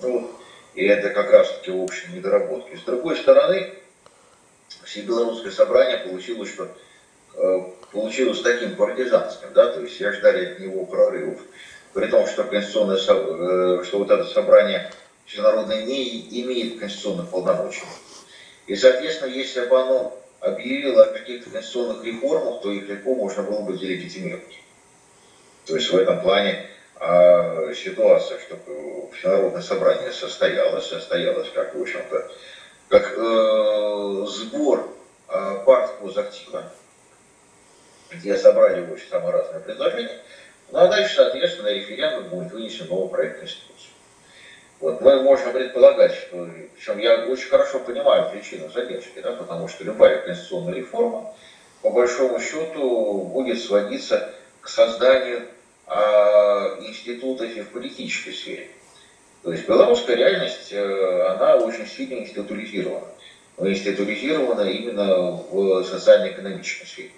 Ну, 0.00 0.30
и 0.74 0.86
это 0.86 1.10
как 1.10 1.30
раз-таки 1.30 1.70
общие 1.70 2.16
недоработки. 2.16 2.76
С 2.76 2.82
другой 2.82 3.16
стороны, 3.16 3.74
Всебелорусское 4.84 5.52
собрание 5.52 5.98
получилось, 5.98 6.50
что 6.50 6.68
Э, 7.40 7.60
получилось 7.92 8.42
таким 8.42 8.76
партизанским, 8.76 9.52
да, 9.54 9.72
то 9.72 9.80
есть 9.80 9.98
я 10.00 10.12
ждали 10.12 10.52
от 10.52 10.60
него 10.60 10.84
прорывов, 10.84 11.40
при 11.94 12.06
том, 12.06 12.26
что 12.26 12.44
конституционное, 12.44 12.96
э, 12.96 13.84
что 13.84 13.98
вот 13.98 14.10
это 14.10 14.24
собрание 14.24 14.90
всенародное 15.26 15.82
не 15.82 16.42
имеет 16.42 16.78
конституционных 16.78 17.30
полномочий. 17.30 17.84
И, 18.66 18.76
соответственно, 18.76 19.30
если 19.30 19.66
бы 19.66 19.80
оно 19.80 20.18
объявило 20.40 21.04
о 21.04 21.12
каких-то 21.12 21.50
конституционных 21.50 22.04
реформах, 22.04 22.62
то 22.62 22.70
их 22.70 22.88
легко 22.88 23.14
можно 23.14 23.42
было 23.42 23.62
бы 23.62 23.76
делегитимировать. 23.76 24.58
То 25.66 25.76
есть 25.76 25.90
в 25.90 25.96
этом 25.96 26.20
плане 26.20 26.66
а, 26.96 27.72
ситуация, 27.74 28.38
что 28.38 29.10
всенародное 29.12 29.62
собрание 29.62 30.12
состоялось, 30.12 30.86
состоялось 30.86 31.48
как, 31.54 31.74
в 31.74 31.80
общем-то, 31.80 32.30
как 32.88 33.18
э, 33.18 34.26
сбор 34.26 34.88
э, 35.28 35.62
партий 35.66 36.18
актива 36.18 36.72
где 38.10 38.36
собрали 38.36 38.90
очень 38.90 39.08
самые 39.08 39.32
разные 39.32 39.60
предложения. 39.60 40.18
Ну 40.70 40.78
а 40.78 40.88
дальше, 40.88 41.14
соответственно, 41.16 41.68
референдум 41.68 42.28
будет 42.28 42.52
вынесен 42.52 42.88
новый 42.88 43.08
проект 43.08 43.38
Конституции. 43.38 43.90
Вот 44.80 45.00
мы 45.00 45.22
можем 45.22 45.52
предполагать, 45.52 46.14
что, 46.14 46.48
причем 46.76 46.98
я 46.98 47.26
очень 47.26 47.48
хорошо 47.48 47.80
понимаю 47.80 48.30
причину 48.30 48.70
задержки, 48.70 49.20
да, 49.20 49.32
потому 49.32 49.66
что 49.66 49.82
любая 49.82 50.22
конституционная 50.22 50.74
реформа, 50.74 51.34
по 51.82 51.90
большому 51.90 52.38
счету, 52.38 53.24
будет 53.32 53.60
сводиться 53.60 54.32
к 54.60 54.68
созданию 54.68 55.46
а, 55.86 56.78
институтов 56.80 57.48
и 57.48 57.62
в 57.62 57.70
политической 57.70 58.32
сфере. 58.32 58.68
То 59.42 59.52
есть 59.52 59.66
белорусская 59.66 60.16
реальность, 60.16 60.72
э, 60.72 61.22
она 61.28 61.56
очень 61.56 61.86
сильно 61.86 62.20
институализирована. 62.20 63.06
Но 63.56 63.70
институализирована 63.70 64.62
именно 64.62 65.32
в 65.32 65.84
социально-экономической 65.84 66.86
сфере. 66.86 67.12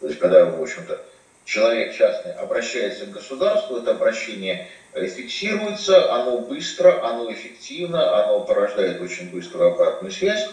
То 0.00 0.06
есть, 0.06 0.18
когда, 0.18 0.44
в 0.44 0.62
общем-то, 0.62 1.00
человек 1.44 1.94
частный 1.96 2.32
обращается 2.32 3.06
к 3.06 3.10
государству, 3.10 3.78
это 3.78 3.92
обращение 3.92 4.68
фиксируется, 4.94 6.12
оно 6.12 6.38
быстро, 6.38 7.04
оно 7.04 7.32
эффективно, 7.32 8.24
оно 8.24 8.40
порождает 8.40 9.00
очень 9.00 9.30
быструю 9.30 9.72
обратную 9.72 10.12
связь, 10.12 10.48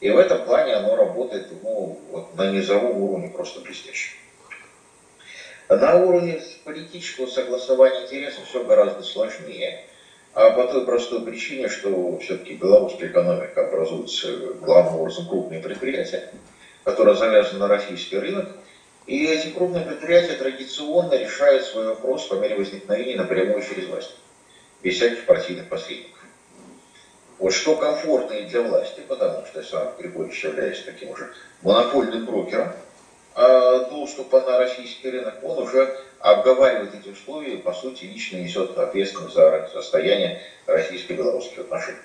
и 0.00 0.10
в 0.10 0.18
этом 0.18 0.44
плане 0.44 0.74
оно 0.74 0.96
работает 0.96 1.48
ну, 1.62 1.98
вот, 2.10 2.34
на 2.36 2.50
низовом 2.50 3.00
уровне 3.00 3.28
просто 3.28 3.60
блестяще. 3.60 4.10
На 5.68 5.96
уровне 5.96 6.40
политического 6.64 7.26
согласования 7.26 8.04
интересов 8.04 8.44
все 8.44 8.62
гораздо 8.64 9.02
сложнее. 9.02 9.84
А 10.34 10.50
по 10.50 10.66
той 10.66 10.84
простой 10.84 11.24
причине, 11.24 11.68
что 11.68 12.18
все-таки 12.18 12.54
белорусская 12.54 13.06
экономика 13.06 13.68
образуется 13.68 14.28
главным 14.60 15.00
образом 15.00 15.28
крупные 15.28 15.60
предприятия, 15.60 16.28
которые 16.82 17.16
завязаны 17.16 17.60
на 17.60 17.68
российский 17.68 18.18
рынок, 18.18 18.48
и 19.06 19.26
эти 19.26 19.48
крупные 19.48 19.84
предприятия 19.84 20.34
традиционно 20.34 21.14
решают 21.14 21.64
свой 21.64 21.88
вопрос 21.88 22.26
по 22.26 22.34
мере 22.34 22.56
возникновения 22.56 23.16
напрямую 23.16 23.62
через 23.62 23.88
власть, 23.88 24.14
без 24.82 24.96
всяких 24.96 25.26
партийных 25.26 25.68
посредников. 25.68 26.20
Вот 27.38 27.52
что 27.52 27.76
комфортно 27.76 28.34
и 28.34 28.44
для 28.44 28.62
власти, 28.62 29.02
потому 29.06 29.44
что 29.46 29.62
сам 29.62 29.92
Григорьевич 29.98 30.44
является 30.44 30.86
таким 30.86 31.10
уже 31.10 31.32
монопольным 31.62 32.24
брокером, 32.24 32.72
а 33.34 33.90
доступа 33.90 34.40
на 34.40 34.58
российский 34.58 35.10
рынок, 35.10 35.34
он 35.42 35.58
уже 35.58 35.98
обговаривает 36.20 36.94
эти 36.94 37.10
условия 37.10 37.54
и, 37.54 37.58
по 37.58 37.72
сути, 37.72 38.04
лично 38.04 38.36
несет 38.36 38.78
ответственность 38.78 39.34
за 39.34 39.68
состояние 39.72 40.40
российско-белорусских 40.66 41.58
отношений. 41.58 41.98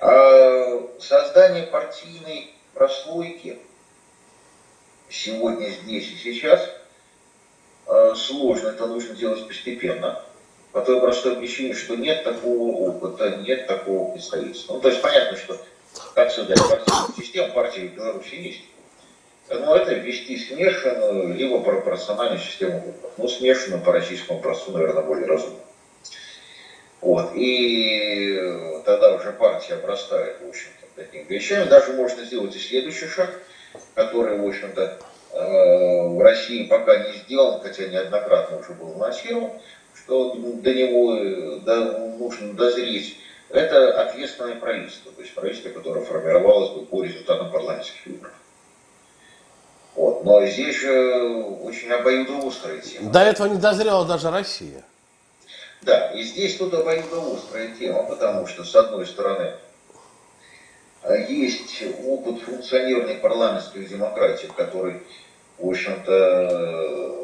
А 0.00 0.88
создание 0.98 1.64
партийной 1.64 2.50
прослойки– 2.74 3.58
сегодня, 5.10 5.68
здесь 5.68 6.10
и 6.10 6.16
сейчас, 6.16 6.70
э, 7.86 8.14
сложно, 8.16 8.68
это 8.68 8.86
нужно 8.86 9.14
делать 9.14 9.46
постепенно. 9.46 10.22
По 10.72 10.82
той 10.82 11.00
простой 11.00 11.36
причине, 11.36 11.74
что 11.74 11.96
нет 11.96 12.22
такого 12.22 12.76
опыта, 12.76 13.38
нет 13.38 13.66
такого 13.66 14.12
представительства. 14.12 14.74
Ну, 14.74 14.80
то 14.80 14.88
есть 14.88 15.02
понятно, 15.02 15.36
что 15.36 15.58
как 16.14 16.30
создать 16.30 16.58
партийную 16.58 17.14
систему, 17.16 17.52
партии 17.52 17.88
в 17.88 17.94
Беларуси 17.94 18.34
есть. 18.36 18.62
Но 19.48 19.74
это 19.74 19.94
ввести 19.94 20.38
смешанную, 20.38 21.34
либо 21.34 21.60
пропорциональную 21.60 22.38
систему 22.38 22.78
выборов. 22.78 23.12
Ну, 23.16 23.26
смешанную 23.26 23.82
по 23.82 23.90
российскому 23.90 24.38
образцу, 24.38 24.70
наверное, 24.70 25.02
более 25.02 25.26
разумно. 25.26 25.58
Вот. 27.00 27.32
И 27.34 28.38
тогда 28.86 29.16
уже 29.16 29.32
партия 29.32 29.74
обрастает, 29.74 30.40
в 30.40 30.48
общем-то, 30.48 31.02
такими 31.02 31.24
вещами. 31.24 31.68
Даже 31.68 31.94
можно 31.94 32.24
сделать 32.24 32.54
и 32.54 32.60
следующий 32.60 33.08
шаг– 33.08 33.36
который, 34.00 34.38
в 34.38 34.46
общем-то, 34.46 34.98
э, 35.32 36.08
в 36.08 36.20
России 36.22 36.66
пока 36.66 36.96
не 36.96 37.12
сделан, 37.18 37.60
хотя 37.60 37.86
неоднократно 37.86 38.58
уже 38.58 38.72
был 38.72 38.94
анонсирован, 38.94 39.50
что 39.94 40.34
до 40.34 40.74
него 40.74 41.60
до, 41.60 41.98
нужно 42.18 42.54
дозреть, 42.54 43.16
это 43.50 44.00
ответственное 44.00 44.56
правительство, 44.56 45.12
то 45.12 45.20
есть 45.20 45.34
правительство, 45.34 45.70
которое 45.70 46.04
формировалось 46.04 46.70
бы 46.70 46.86
по 46.86 47.04
результатам 47.04 47.50
парламентских 47.50 48.06
выборов. 48.06 48.34
Вот. 49.96 50.24
Но 50.24 50.46
здесь 50.46 50.76
же 50.76 51.34
очень 51.62 51.90
обоюдоострая 51.90 52.78
тема. 52.78 53.10
До 53.10 53.20
этого 53.20 53.48
не 53.48 53.58
дозрела 53.58 54.06
даже 54.06 54.30
Россия. 54.30 54.84
Да, 55.82 56.12
и 56.12 56.22
здесь 56.22 56.56
тут 56.56 56.72
обоюдоострая 56.72 57.74
тема, 57.78 58.04
потому 58.04 58.46
что, 58.46 58.64
с 58.64 58.74
одной 58.74 59.06
стороны, 59.06 59.52
есть 61.28 61.82
опыт 62.06 62.42
функционирования 62.42 63.14
парламентской 63.16 63.84
демократии, 63.86 64.48
который, 64.56 65.00
в 65.58 65.68
общем-то, 65.68 67.20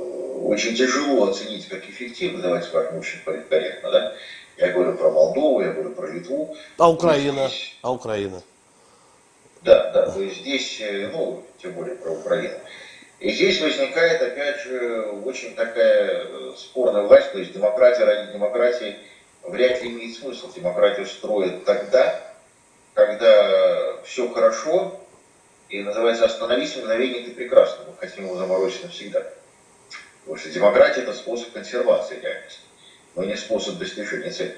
очень 0.47 0.75
тяжело 0.75 1.29
оценить 1.29 1.67
как 1.69 1.89
эффективно, 1.89 2.43
давайте 2.43 2.69
скажем 2.69 2.99
очень 2.99 3.21
корректно, 3.25 3.91
да? 3.91 4.15
Я 4.57 4.73
говорю 4.73 4.97
про 4.97 5.11
Молдову, 5.11 5.61
я 5.61 5.73
говорю 5.73 5.91
про 5.91 6.07
Литву. 6.09 6.57
А 6.79 6.91
Украина? 6.91 7.49
Здесь... 7.49 7.77
А 7.83 7.93
Украина? 7.93 8.43
Да, 9.63 9.91
да, 9.91 10.11
то 10.11 10.21
есть 10.21 10.39
здесь, 10.39 10.81
э, 10.81 11.11
ну, 11.13 11.43
тем 11.61 11.73
более 11.73 11.97
про 11.97 12.13
Украину. 12.13 12.55
И 13.19 13.31
здесь 13.33 13.61
возникает, 13.61 14.23
опять 14.23 14.61
же, 14.61 15.03
очень 15.25 15.55
такая 15.55 16.25
э, 16.25 16.53
спорная 16.57 17.03
власть, 17.03 17.33
то 17.33 17.39
есть 17.39 17.53
демократия 17.53 18.05
ради 18.05 18.33
демократии 18.33 18.97
вряд 19.43 19.83
ли 19.83 19.91
имеет 19.91 20.17
смысл. 20.17 20.53
Демократию 20.55 21.07
строят 21.07 21.65
тогда, 21.65 22.26
когда 22.97 23.99
все 24.05 24.27
хорошо, 24.31 24.99
и 25.69 25.83
называется 25.83 26.25
«Остановись, 26.25 26.77
мгновение 26.77 27.25
ты 27.25 27.33
прекрасно». 27.33 27.85
Мы 27.87 27.95
хотим 27.99 28.25
его 28.25 28.37
заморозить 28.37 28.85
навсегда. 28.85 29.23
Потому 30.21 30.39
что 30.39 30.49
демократия– 30.49 31.01
это 31.03 31.13
способ 31.13 31.53
консервации 31.53 32.19
реальности, 32.19 32.61
но 33.15 33.25
не 33.25 33.37
способ 33.37 33.77
достижения 33.77 34.31
цели. 34.31 34.57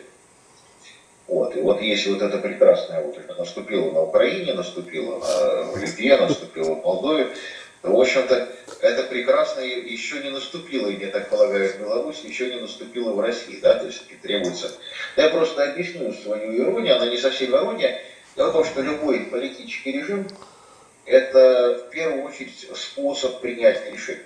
Вот. 1.26 1.56
И 1.56 1.60
вот 1.60 1.82
если 1.82 2.10
вот 2.12 2.22
это 2.22 2.38
прекрасное 2.38 3.02
вот 3.02 3.18
наступило 3.36 3.90
на 3.90 4.02
Украине, 4.02 4.54
наступило 4.54 5.18
на, 5.18 5.72
в 5.72 5.76
Литве, 5.78 6.16
наступило 6.16 6.74
в 6.74 6.84
Молдове, 6.84 7.34
то, 7.82 7.90
в 7.90 8.00
общем-то, 8.00 8.48
это 8.80 9.02
прекрасно 9.04 9.60
еще 9.60 10.22
не 10.22 10.30
наступило, 10.30 10.88
я 10.88 11.08
так 11.08 11.28
полагаю, 11.28 11.72
в 11.72 11.80
Беларуси, 11.80 12.26
еще 12.26 12.54
не 12.54 12.60
наступило 12.60 13.12
в 13.12 13.20
России, 13.20 13.58
да, 13.60 13.74
то 13.74 13.86
есть 13.86 14.02
требуется. 14.22 14.70
Я 15.16 15.28
просто 15.28 15.70
объясню 15.70 16.12
свою 16.12 16.56
иронию, 16.56 16.96
она 16.96 17.06
не 17.06 17.16
совсем 17.16 17.50
ирония, 17.54 18.00
Дело 18.38 18.50
в 18.50 18.52
том, 18.52 18.64
что 18.64 18.82
любой 18.82 19.24
политический 19.24 19.90
режим– 19.90 20.24
это 21.06 21.82
в 21.84 21.90
первую 21.90 22.22
очередь 22.22 22.68
способ 22.72 23.40
принятия 23.40 23.90
решений. 23.90 24.22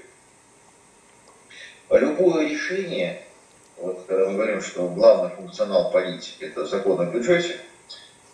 Любое 1.88 2.46
решение, 2.46 3.22
вот 3.78 4.04
когда 4.06 4.28
мы 4.28 4.34
говорим, 4.34 4.60
что 4.60 4.86
главный 4.88 5.34
функционал 5.34 5.90
политики– 5.90 6.36
это 6.44 6.66
закон 6.66 7.00
о 7.00 7.06
бюджете, 7.06 7.56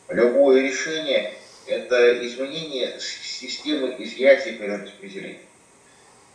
любое 0.08 0.62
решение– 0.62 1.34
это 1.68 2.26
изменение 2.26 2.98
системы 2.98 3.94
изъятия 4.00 4.50
и 4.50 4.58
перераспределения. 4.58 5.38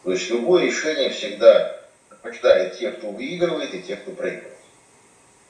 То 0.05 0.13
есть 0.13 0.29
любое 0.29 0.67
решение 0.67 1.09
всегда 1.09 1.81
побеждает 2.07 2.79
тех, 2.79 2.97
кто 2.97 3.09
выигрывает, 3.09 3.73
и 3.73 3.81
тех, 3.81 4.03
кто 4.03 4.11
проигрывает. 4.11 4.53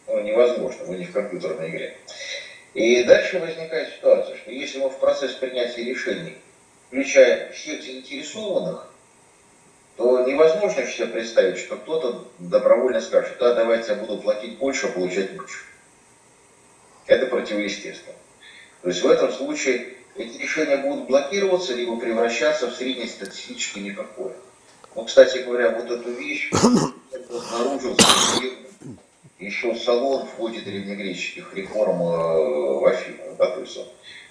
Ну, 0.07 0.19
невозможно, 0.19 0.83
мы 0.87 0.97
не 0.97 1.05
в 1.05 1.11
компьютерной 1.11 1.69
игре. 1.69 1.95
И 2.73 3.03
дальше 3.03 3.39
возникает 3.39 3.93
ситуация, 3.93 4.35
что 4.37 4.51
если 4.51 4.79
мы 4.79 4.89
в 4.89 4.99
процесс 4.99 5.33
принятия 5.33 5.83
решений 5.83 6.37
включаем 6.87 7.53
всех 7.53 7.83
заинтересованных, 7.83 8.87
то 9.95 10.25
невозможно 10.25 10.87
себе 10.87 11.07
представить, 11.07 11.59
что 11.59 11.75
кто-то 11.75 12.27
добровольно 12.39 12.99
скажет, 12.99 13.37
да, 13.39 13.53
давайте 13.53 13.91
я 13.91 13.95
буду 13.95 14.17
платить 14.17 14.57
больше, 14.57 14.87
а 14.87 14.91
получать 14.91 15.31
меньше. 15.33 15.59
Это 17.05 17.27
противоестественно. 17.27 18.15
То 18.81 18.87
есть 18.89 19.03
в 19.03 19.07
этом 19.07 19.31
случае 19.31 19.95
эти 20.15 20.37
решения 20.37 20.77
будут 20.77 21.05
блокироваться, 21.05 21.73
либо 21.73 21.99
превращаться 21.99 22.67
в 22.67 22.73
среднестатистически 22.73 23.79
никакое. 23.79 24.33
Ну, 24.95 25.05
кстати 25.05 25.39
говоря, 25.39 25.71
вот 25.71 25.91
эту 25.91 26.11
вещь 26.11 26.51
обнаружил 27.29 27.95
еще 29.45 29.75
салон 29.75 30.25
в 30.25 30.35
ходе 30.35 30.61
древнегреческих 30.61 31.53
реформ 31.53 32.01
э, 32.01 32.79
в 32.79 32.85
Афинах. 32.85 33.37
Да, 33.37 33.51
то 33.51 33.61
есть 33.61 33.77
он 33.77 33.87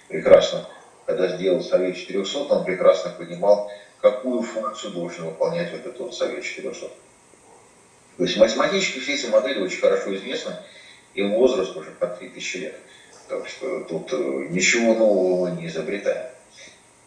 прекрасно, 0.07 0.67
когда 1.05 1.27
сделал 1.35 1.61
Совет 1.61 1.95
400, 1.95 2.39
он 2.39 2.65
прекрасно 2.65 3.11
понимал, 3.11 3.71
какую 4.01 4.41
функцию 4.41 4.93
должен 4.93 5.25
выполнять 5.25 5.71
вот 5.71 5.81
этот 5.81 5.99
вот 5.99 6.15
Совет 6.15 6.43
400. 6.43 6.89
То 8.17 8.23
есть 8.23 8.37
математически 8.37 8.99
все 8.99 9.15
эти 9.15 9.25
модели 9.27 9.61
очень 9.61 9.79
хорошо 9.79 10.15
известны, 10.15 10.55
им 11.15 11.33
возраст 11.33 11.75
уже 11.75 11.91
по 11.91 12.07
3000 12.07 12.57
лет. 12.57 12.75
Так 13.27 13.47
что 13.47 13.83
тут 13.85 14.11
э, 14.13 14.15
ничего 14.49 14.93
нового 14.93 15.47
не 15.47 15.67
изобретаем. 15.67 16.27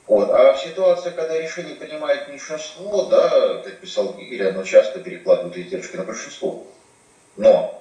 Вот. 0.07 0.31
А 0.31 0.53
в 0.53 0.61
ситуации, 0.61 1.11
когда 1.11 1.39
решение 1.39 1.75
принимает 1.75 2.29
меньшинство, 2.29 3.07
да, 3.07 3.59
как 3.65 3.81
писал 3.81 4.15
Гигель, 4.15 4.49
оно 4.49 4.63
часто 4.63 5.01
перекладывает 5.01 5.57
издержки 5.59 5.97
на 5.97 6.05
большинство. 6.05 6.67
Но 7.37 7.76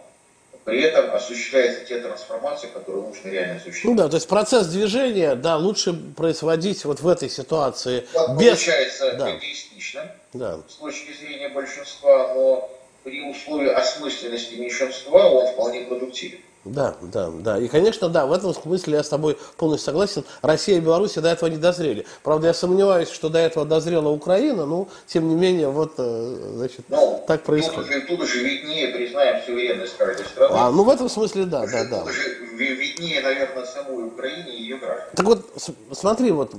при 0.66 0.82
этом 0.82 1.14
осуществляются 1.14 1.86
те 1.86 2.00
трансформации, 2.00 2.68
которые 2.68 3.04
нужно 3.04 3.30
реально 3.30 3.58
осуществить. 3.58 3.86
Ну 3.86 3.96
да, 3.96 4.10
то 4.10 4.16
есть 4.16 4.28
процесс 4.28 4.66
движения, 4.68 5.36
да, 5.36 5.58
лучше 5.58 5.94
производить 5.94 6.84
вот 6.86 7.00
в 7.02 7.08
этой 7.08 7.30
ситуации 7.30 8.06
вот 8.14 8.32
без... 8.40 8.64
Получается 8.64 9.14
да. 9.14 9.38
эгоистично 9.38 10.12
да. 10.34 10.60
с 10.68 10.76
точки 10.76 11.14
зрения 11.14 11.50
большинства, 11.50 12.34
но 12.34 12.72
при 13.04 13.22
условии 13.30 13.70
осмысленности 13.70 14.56
меньшинства 14.56 15.30
он 15.30 15.54
вполне 15.54 15.82
продуктивен. 15.82 16.40
Да, 16.66 16.96
да, 17.00 17.30
да. 17.30 17.60
И, 17.60 17.68
конечно, 17.68 18.10
да, 18.10 18.26
в 18.26 18.34
этом 18.34 18.54
смысле 18.54 18.96
я 18.96 19.04
с 19.04 19.10
тобой 19.10 19.38
полностью 19.56 19.86
согласен. 19.86 20.26
Россия 20.42 20.78
и 20.78 20.80
Беларусь 20.80 21.14
до 21.14 21.30
этого 21.30 21.48
не 21.48 21.58
дозрели. 21.58 22.08
Правда, 22.24 22.48
я 22.48 22.54
сомневаюсь, 22.56 23.10
что 23.10 23.30
до 23.30 23.38
этого 23.38 23.66
дозрела 23.68 24.10
Украина, 24.10 24.66
но, 24.66 24.88
тем 25.06 25.30
не 25.30 25.36
менее, 25.36 25.70
вот, 25.70 25.94
э, 26.00 26.54
значит, 26.56 26.86
ну, 26.90 27.24
так 27.28 27.44
происходит. 27.44 27.88
Тут 27.88 27.90
уже, 27.90 28.02
тут 28.02 28.22
уже 28.22 28.44
виднее, 28.44 28.88
признаем 28.88 29.44
суверенность 29.46 29.96
каждой 29.96 30.26
страны. 30.26 30.56
А, 30.58 30.72
ну, 30.72 30.84
в 30.84 30.90
этом 30.90 31.08
смысле, 31.08 31.46
да, 31.46 31.68
да, 31.68 31.86
да. 31.86 32.00
Тут 32.00 32.10
уже 32.10 32.30
виднее, 32.58 33.22
наверное, 33.22 33.66
самой 33.66 34.08
Украине 34.08 34.58
и 34.58 34.62
ее 34.64 34.78
граждан. 34.78 35.10
Так 35.16 35.26
вот, 35.28 35.46
смотри, 35.92 36.32
вот, 36.32 36.54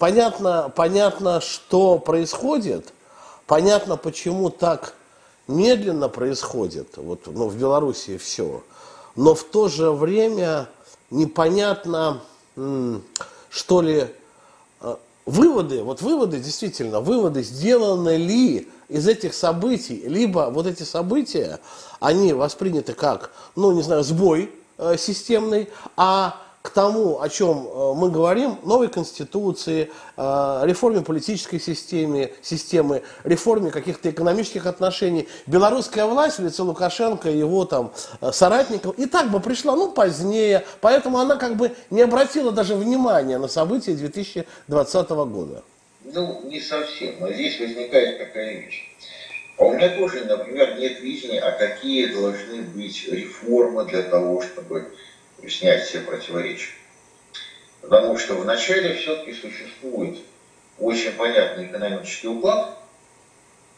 понятно, 0.00 0.72
понятно, 0.74 1.40
что 1.40 2.00
происходит, 2.00 2.92
понятно, 3.46 3.96
почему 3.96 4.50
так 4.50 4.94
медленно 5.46 6.08
происходит, 6.08 6.96
вот, 6.96 7.20
ну, 7.26 7.46
в 7.46 7.56
Беларуси 7.56 8.18
все 8.18 8.64
но 9.16 9.34
в 9.34 9.44
то 9.44 9.68
же 9.68 9.90
время 9.90 10.68
непонятно, 11.10 12.20
что 13.48 13.80
ли, 13.80 14.08
э, 14.80 14.96
выводы, 15.24 15.82
вот 15.82 16.02
выводы, 16.02 16.38
действительно, 16.38 17.00
выводы 17.00 17.42
сделаны 17.42 18.16
ли 18.16 18.68
из 18.88 19.08
этих 19.08 19.34
событий, 19.34 20.02
либо 20.06 20.50
вот 20.50 20.66
эти 20.66 20.82
события, 20.82 21.58
они 22.00 22.32
восприняты 22.32 22.92
как, 22.92 23.30
ну, 23.56 23.72
не 23.72 23.82
знаю, 23.82 24.04
сбой 24.04 24.50
э, 24.78 24.96
системный, 24.98 25.68
а 25.96 26.40
к 26.66 26.70
тому, 26.70 27.20
о 27.22 27.28
чем 27.28 27.68
э, 27.68 27.94
мы 27.94 28.10
говорим, 28.10 28.58
новой 28.64 28.88
конституции, 28.88 29.88
э, 30.16 30.60
реформе 30.64 31.00
политической 31.00 31.60
системы, 31.60 32.32
системы 32.42 33.02
реформе 33.22 33.70
каких-то 33.70 34.10
экономических 34.10 34.66
отношений. 34.66 35.28
Белорусская 35.46 36.06
власть 36.06 36.40
в 36.40 36.44
лице 36.44 36.64
Лукашенко 36.64 37.30
и 37.30 37.38
его 37.38 37.66
там 37.66 37.92
э, 38.20 38.32
соратников 38.32 38.98
и 38.98 39.06
так 39.06 39.30
бы 39.30 39.38
пришла, 39.38 39.76
ну, 39.76 39.92
позднее, 39.92 40.64
поэтому 40.80 41.18
она 41.18 41.36
как 41.36 41.54
бы 41.54 41.70
не 41.90 42.02
обратила 42.02 42.50
даже 42.50 42.74
внимания 42.74 43.38
на 43.38 43.46
события 43.46 43.94
2020 43.94 45.08
года. 45.10 45.62
Ну, 46.02 46.42
не 46.46 46.60
совсем, 46.60 47.14
но 47.20 47.32
здесь 47.32 47.60
возникает 47.60 48.18
такая 48.18 48.62
вещь. 48.62 48.90
А 49.56 49.64
у 49.64 49.72
меня 49.72 49.96
тоже, 49.96 50.24
например, 50.24 50.76
нет 50.78 51.00
видения, 51.00 51.40
а 51.40 51.52
какие 51.52 52.06
должны 52.06 52.62
быть 52.62 53.08
реформы 53.08 53.84
для 53.84 54.02
того, 54.02 54.42
чтобы 54.42 54.90
снять 55.48 55.84
все 55.84 56.00
противоречия. 56.00 56.72
Потому 57.80 58.18
что 58.18 58.34
вначале 58.34 58.94
все-таки 58.94 59.32
существует 59.32 60.18
очень 60.78 61.12
понятный 61.12 61.66
экономический 61.66 62.28
уклад, 62.28 62.76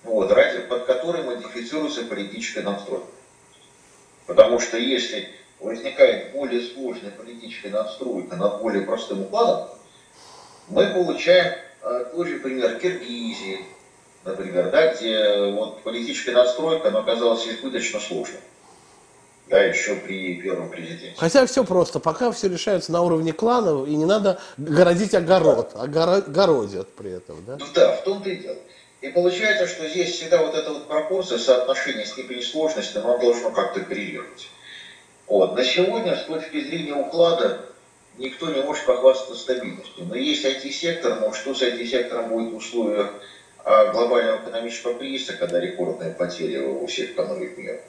вот, 0.05 0.31
ради, 0.33 0.61
под 0.61 0.87
который 0.87 1.25
модифицируется 1.25 2.05
политическая 2.05 2.63
настройка. 2.63 3.07
Потому 4.27 4.61
что 4.61 4.79
если 4.79 5.29
возникает 5.61 6.33
более 6.33 6.63
сложная 6.63 7.11
политическая 7.11 7.71
настройка 7.71 8.37
над 8.37 8.61
более 8.61 8.83
простым 8.83 9.23
укладом, 9.23 9.69
мы 10.69 10.87
получаем 10.89 11.59
э, 11.83 12.05
тот 12.13 12.27
же 12.27 12.39
пример 12.39 12.79
Киргизии, 12.79 13.65
например, 14.25 14.71
да, 14.71 14.95
где 14.95 15.51
вот 15.51 15.83
политическая 15.83 16.33
настройка 16.33 16.89
она 16.89 17.01
оказалась 17.01 17.47
избыточно 17.47 18.01
сложной 18.01 18.41
да, 19.49 19.63
еще 19.63 19.97
при 19.97 20.35
первом 20.41 20.71
президенте. 20.71 21.15
Хотя 21.17 21.47
все 21.47 21.65
просто, 21.65 22.01
пока 22.01 22.33
все 22.33 22.49
решается 22.49 22.93
на 22.93 23.03
уровне 23.03 23.33
кланов, 23.33 23.89
и 23.89 23.97
не 23.97 24.05
надо 24.05 24.41
городить 24.57 25.15
огород, 25.15 25.73
да. 25.75 25.83
огородят 25.83 26.89
при 26.95 27.13
этом, 27.13 27.45
да? 27.47 27.57
Ну 27.59 27.67
да, 27.75 27.97
в 27.97 28.05
том-то 28.05 28.29
и 28.29 28.37
дело. 28.37 28.57
И 29.01 29.09
получается, 29.09 29.67
что 29.67 29.89
здесь 29.89 30.11
всегда 30.11 30.43
вот 30.43 30.55
эта 30.55 30.71
вот 30.71 30.89
пропорция, 30.89 31.39
соотношение 31.39 32.05
степени 32.05 32.41
сложности, 32.41 32.99
оно 32.99 33.17
должно 33.19 33.51
как-то 33.51 33.81
коррелировать. 33.81 34.49
Вот. 35.29 35.55
На 35.55 35.65
сегодня, 35.65 36.17
с 36.17 36.25
точки 36.25 36.61
зрения 36.61 36.95
уклада, 36.95 37.61
никто 38.19 38.51
не 38.51 38.61
может 38.63 38.85
похвастаться 38.87 39.37
стабильностью. 39.37 40.05
Но 40.05 40.17
есть 40.17 40.45
IT-сектор, 40.45 41.21
но 41.21 41.33
что 41.33 41.55
с 41.55 41.63
IT-сектором 41.63 42.31
будет 42.31 42.53
в 42.53 42.57
условиях 42.57 43.13
а, 43.65 43.93
глобального 43.93 44.43
экономического 44.43 44.99
кризиса, 44.99 45.35
когда 45.35 45.61
рекордные 45.61 46.11
потери 46.11 46.59
у 46.59 46.87
всех 46.87 47.11
экономик 47.11 47.57
мира? 47.57 47.81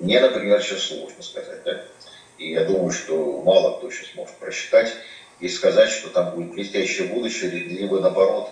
Мне, 0.00 0.18
например, 0.20 0.62
сейчас 0.62 0.80
сложно 0.80 1.22
сказать, 1.22 1.62
да? 1.64 1.82
И 2.38 2.52
я 2.52 2.64
думаю, 2.64 2.90
что 2.90 3.42
мало 3.44 3.76
кто 3.76 3.90
сейчас 3.90 4.14
может 4.16 4.34
просчитать, 4.36 4.92
и 5.40 5.48
сказать, 5.48 5.90
что 5.90 6.08
там 6.08 6.34
будет 6.34 6.52
блестящее 6.52 7.08
будущее, 7.08 7.50
либо 7.50 8.00
наоборот, 8.00 8.50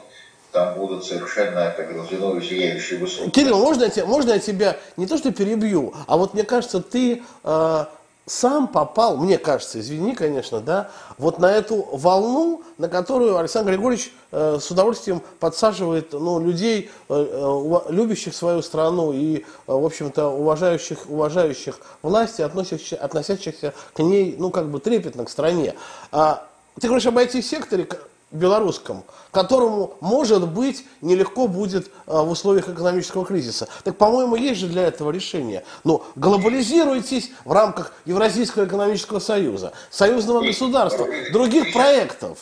там 0.53 0.75
будут 0.75 1.05
совершенно, 1.05 1.73
как 1.77 1.91
разлиновые 1.91 2.43
сияющие 2.43 2.99
высоты. 2.99 3.31
Кирилл, 3.31 3.59
можно 3.59 3.85
я, 3.85 3.91
тебя, 3.91 4.07
можно 4.07 4.33
я 4.33 4.39
тебя 4.39 4.79
не 4.97 5.07
то 5.07 5.19
что 5.19 5.33
перебью, 5.33 5.95
а 6.07 6.17
вот 6.17 6.35
мне 6.35 6.45
кажется, 6.45 6.83
ты 6.83 7.23
э, 7.45 7.85
сам 8.29 8.69
попал, 8.69 9.17
мне 9.17 9.39
кажется, 9.39 9.81
извини, 9.81 10.15
конечно, 10.15 10.61
да, 10.61 10.91
вот 11.17 11.39
на 11.39 11.51
эту 11.51 11.89
волну, 11.93 12.63
на 12.77 12.89
которую 12.89 13.37
Александр 13.39 13.73
Григорьевич 13.73 14.13
э, 14.31 14.59
с 14.61 14.71
удовольствием 14.71 15.23
подсаживает 15.41 16.13
ну, 16.13 16.39
людей, 16.39 16.91
э, 17.09 17.15
э, 17.15 17.81
любящих 17.93 18.35
свою 18.35 18.63
страну 18.63 19.13
и, 19.13 19.39
э, 19.39 19.43
в 19.67 19.85
общем-то, 19.85 20.29
уважающих, 20.29 21.09
уважающих 21.09 21.81
власти, 22.03 22.43
относящихся, 22.43 22.97
относящихся 22.97 23.75
к 23.95 24.01
ней, 24.01 24.37
ну, 24.39 24.51
как 24.51 24.69
бы 24.69 24.79
трепетно 24.81 25.25
к 25.25 25.31
стране. 25.31 25.75
А, 26.13 26.47
ты 26.81 26.87
говоришь 26.87 27.07
об 27.07 27.19
IT-секторе, 27.19 27.89
белорусском, 28.31 29.05
которому, 29.31 29.95
может 30.01 30.47
быть, 30.49 30.85
нелегко 31.01 31.47
будет 31.47 31.87
э, 31.87 31.91
в 32.07 32.31
условиях 32.31 32.69
экономического 32.69 33.25
кризиса. 33.25 33.69
Так, 33.85 33.97
по-моему, 33.97 34.37
есть 34.37 34.61
же 34.61 34.67
для 34.67 34.83
этого 34.83 35.11
решение. 35.11 35.65
Но 35.85 36.05
глобализируйтесь 36.17 37.31
в 37.45 37.53
рамках 37.53 37.93
Евразийского 38.05 38.67
экономического 38.67 39.19
союза, 39.19 39.73
союзного 39.91 40.45
государства, 40.45 41.07
других 41.33 41.73
проектов. 41.73 42.39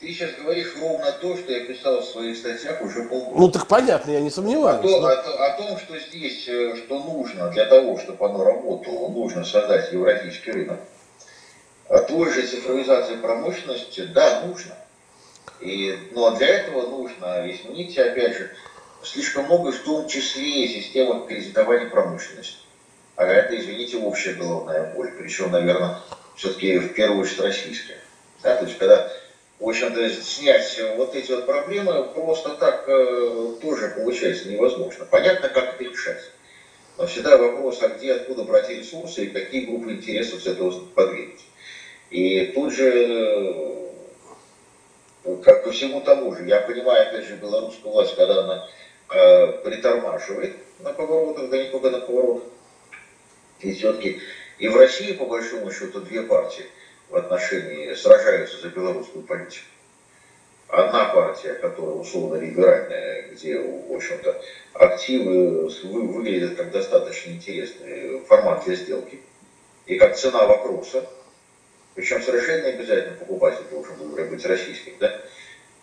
Ты 0.00 0.12
сейчас 0.12 0.32
говоришь 0.42 0.74
ровно 0.80 1.10
то, 1.12 1.36
что 1.36 1.50
я 1.50 1.64
писал 1.64 2.00
в 2.00 2.04
своих 2.04 2.36
статьях 2.36 2.82
уже 2.82 3.04
полгода. 3.04 3.40
Ну 3.40 3.48
так 3.50 3.66
понятно, 3.66 4.10
я 4.10 4.20
не 4.20 4.30
сомневаюсь. 4.30 4.84
О, 4.84 5.00
но... 5.00 5.08
о, 5.08 5.46
о 5.46 5.56
том, 5.56 5.78
что 5.78 5.98
здесь, 5.98 6.46
э, 6.46 6.76
что 6.76 7.02
нужно 7.02 7.50
для 7.50 7.64
того, 7.64 7.98
чтобы 7.98 8.26
оно 8.26 8.44
работало, 8.44 9.08
нужно 9.08 9.44
создать 9.44 9.92
евразийский 9.92 10.52
рынок. 10.52 10.80
А 11.88 11.98
той 12.00 12.32
же 12.32 12.46
цифровизации 12.46 13.16
промышленности, 13.16 14.06
да, 14.06 14.42
нужно. 14.46 14.74
И, 15.60 15.96
но 16.12 16.36
для 16.36 16.48
этого 16.48 16.88
нужно 16.88 17.50
изменить, 17.50 17.96
опять 17.96 18.36
же, 18.36 18.50
слишком 19.02 19.44
много, 19.46 19.72
в 19.72 19.78
том 19.78 20.08
числе 20.08 20.64
и 20.64 20.68
система 20.68 21.26
кредитования 21.26 21.88
промышленности. 21.88 22.56
А 23.16 23.24
это, 23.24 23.56
извините, 23.56 23.98
общая 23.98 24.34
головная 24.34 24.92
боль. 24.94 25.12
Причем, 25.18 25.52
наверное, 25.52 25.98
все-таки 26.36 26.78
в 26.78 26.94
первую 26.94 27.22
очередь 27.22 27.40
российская. 27.40 27.98
Да, 28.42 28.56
то 28.56 28.64
есть, 28.64 28.76
когда, 28.78 29.10
в 29.60 29.68
общем-то, 29.68 30.10
снять 30.10 30.80
вот 30.96 31.14
эти 31.14 31.30
вот 31.30 31.46
проблемы 31.46 32.04
просто 32.04 32.50
так 32.50 32.84
э, 32.88 33.54
тоже 33.62 33.94
получается 33.96 34.48
невозможно. 34.48 35.04
Понятно, 35.04 35.48
как 35.48 35.74
это 35.74 35.84
решать. 35.84 36.30
Но 36.98 37.06
всегда 37.06 37.36
вопрос, 37.36 37.82
а 37.82 37.88
где, 37.88 38.12
откуда 38.12 38.44
брать 38.44 38.68
ресурсы 38.68 39.24
и 39.24 39.30
какие 39.30 39.66
группы 39.66 39.92
интересов 39.92 40.42
с 40.42 40.46
этого 40.46 40.70
подвинуть. 40.94 41.44
И 42.10 42.46
тут 42.54 42.72
же 42.72 43.83
как 45.42 45.64
ко 45.64 45.70
всему 45.72 46.00
тому 46.00 46.34
же. 46.34 46.46
Я 46.46 46.60
понимаю, 46.60 47.08
опять 47.08 47.26
же, 47.26 47.36
белорусскую 47.36 47.92
власть, 47.92 48.14
когда 48.16 48.42
она 48.42 48.68
э, 49.10 49.52
притормаживает 49.64 50.56
на 50.80 50.92
поворотах, 50.92 51.50
да 51.50 51.62
не 51.62 51.70
только 51.70 51.90
на 51.90 52.00
поворотах. 52.00 52.48
И 53.60 53.72
все-таки 53.72 54.20
и 54.58 54.68
в 54.68 54.76
России, 54.76 55.12
по 55.12 55.26
большому 55.26 55.72
счету, 55.72 56.00
две 56.00 56.22
партии 56.22 56.66
в 57.08 57.16
отношении 57.16 57.94
сражаются 57.94 58.58
за 58.60 58.68
белорусскую 58.68 59.24
политику. 59.24 59.66
Одна 60.68 61.06
партия, 61.06 61.54
которая 61.54 61.94
условно 61.94 62.36
либеральная, 62.36 63.28
где, 63.28 63.58
в 63.58 63.92
общем-то, 63.92 64.42
активы 64.72 65.68
выглядят 65.84 66.56
как 66.56 66.70
достаточно 66.70 67.30
интересный 67.30 68.20
формат 68.20 68.64
для 68.64 68.74
сделки 68.74 69.20
и 69.86 69.96
как 69.98 70.16
цена 70.16 70.46
вопроса, 70.46 71.06
причем 71.94 72.20
совершенно 72.22 72.62
не 72.62 72.70
обязательно 72.70 73.16
покупатель 73.16 73.64
должен 73.70 73.96
быть 74.28 74.44
российским. 74.44 74.94
Да? 74.98 75.20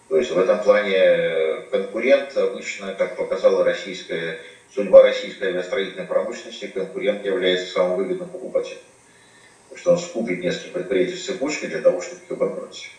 То 0.09 0.17
есть 0.17 0.29
в 0.29 0.37
этом 0.37 0.61
плане 0.61 0.93
э, 0.93 1.61
конкурент 1.71 2.35
обычно, 2.35 2.93
как 2.95 3.15
показала 3.15 3.63
российская, 3.63 4.39
судьба 4.73 5.03
российской 5.03 5.45
авиастроительной 5.45 6.05
промышленности, 6.05 6.67
конкурент 6.67 7.25
является 7.25 7.71
самым 7.71 7.95
выгодным 7.97 8.27
покупателем. 8.27 8.79
Потому 9.69 9.79
что 9.79 9.91
он 9.91 9.99
скупит 9.99 10.41
несколько 10.41 10.79
предприятий 10.79 11.15
с 11.15 11.25
цепочкой 11.25 11.69
для 11.69 11.81
того, 11.81 12.01
чтобы 12.01 12.21
их 12.21 12.31
обогнать. 12.31 12.89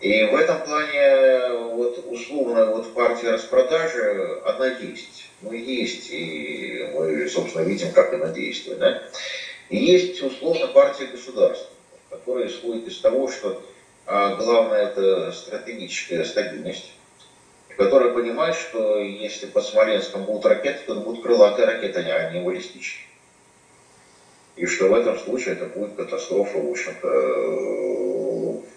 И 0.00 0.24
в 0.24 0.34
этом 0.34 0.62
плане 0.62 1.74
вот 1.74 2.06
условно 2.08 2.72
вот 2.72 2.94
партия 2.94 3.32
распродажи, 3.32 4.40
она 4.46 4.66
есть. 4.78 5.28
Ну, 5.42 5.52
есть, 5.52 6.08
и 6.10 6.90
мы, 6.94 7.28
собственно, 7.28 7.64
видим, 7.64 7.92
как 7.92 8.14
она 8.14 8.28
действует. 8.28 8.78
Да? 8.78 9.02
И 9.68 9.76
есть 9.76 10.22
условно 10.22 10.68
партия 10.68 11.06
государства 11.06 11.71
которая 12.12 12.46
исходит 12.46 12.86
из 12.86 12.98
того, 12.98 13.28
что 13.28 13.62
а, 14.06 14.36
главное 14.36 14.82
это 14.82 15.32
стратегическая 15.32 16.24
стабильность, 16.24 16.92
которая 17.76 18.12
понимает, 18.12 18.54
что 18.54 18.98
если 18.98 19.46
по 19.46 19.62
Смоленскому 19.62 20.26
будут 20.26 20.44
ракеты, 20.44 20.80
то 20.86 20.96
будут 20.96 21.22
крылатые 21.22 21.66
ракеты, 21.66 22.00
а 22.00 22.30
не 22.30 22.42
баллистические. 22.42 23.06
И 24.56 24.66
что 24.66 24.88
в 24.88 24.94
этом 24.94 25.18
случае 25.18 25.54
это 25.54 25.64
будет 25.66 25.94
катастрофа, 25.96 26.58
в 26.58 26.70
общем-то, 26.70 27.08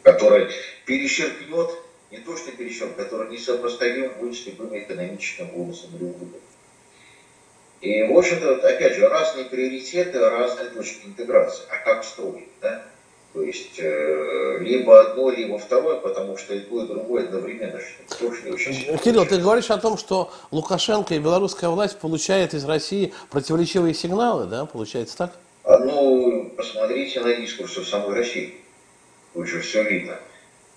которая 0.04 0.50
перечеркнет, 0.86 1.71
не 2.12 2.19
то 2.19 2.38
что 2.38 2.52
перечеркнет, 2.54 2.95
которая 2.95 3.30
несопоставима 3.30 4.13
будет 4.13 4.36
с 4.36 4.45
любыми 4.45 4.80
экономическими 4.80 5.48
бонусами 5.48 5.98
выгодами. 5.98 6.39
И, 7.82 8.04
в 8.04 8.17
общем-то, 8.17 8.56
опять 8.65 8.95
же, 8.95 9.10
разные 9.10 9.45
приоритеты, 9.45 10.17
разные 10.19 10.69
точки 10.69 11.08
интеграции. 11.08 11.65
А 11.69 11.78
как 11.78 12.06
строить, 12.06 12.48
да? 12.62 12.86
То 13.36 13.41
есть 13.41 13.78
э, 13.80 14.60
либо 14.62 15.02
одно, 15.02 15.30
либо 15.30 15.58
второе, 15.58 15.98
потому 15.98 16.38
что 16.38 16.54
и 16.54 16.62
то, 16.62 16.86
и 16.86 16.88
другое 16.88 17.26
одновременно 17.26 17.82
тоже 18.17 18.43
не 18.43 18.52
очень 18.52 18.98
Кирилл, 19.00 19.26
ты 19.26 19.39
говоришь 19.39 19.69
о 19.71 19.78
том, 19.78 19.98
что 19.98 20.32
Лукашенко 20.52 21.15
и 21.15 21.19
белорусская 21.19 21.69
власть 21.69 22.00
получают 22.00 22.54
из 22.54 22.63
России 22.63 23.13
противоречивые 23.32 23.93
сигналы, 23.93 24.45
да? 24.45 24.65
Получается 24.65 25.17
так? 25.17 25.34
А, 25.65 25.80
ну, 25.80 26.50
посмотрите 26.56 27.19
на 27.19 27.36
дискурс 27.36 27.76
в 27.76 27.86
самой 27.86 28.13
России. 28.13 28.56
Тут 29.34 29.48
же 29.48 29.60
все 29.60 29.84
видно. 29.84 30.17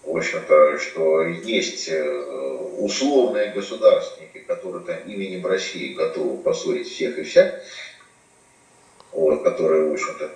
В 0.03 0.17
общем-то, 0.17 0.79
что 0.81 1.23
есть 1.23 1.89
э, 1.89 2.11
условные 2.79 3.53
государственники, 3.53 4.39
которые 4.39 4.85
там 4.85 4.97
именем 5.07 5.47
России 5.47 5.95
готовы 5.95 6.39
поссорить 6.39 6.89
всех 6.89 7.19
и 7.19 7.23
вся, 7.23 7.55
вот, 9.13 9.45
которые, 9.45 9.91
в 9.91 9.93
общем-то, 9.93 10.29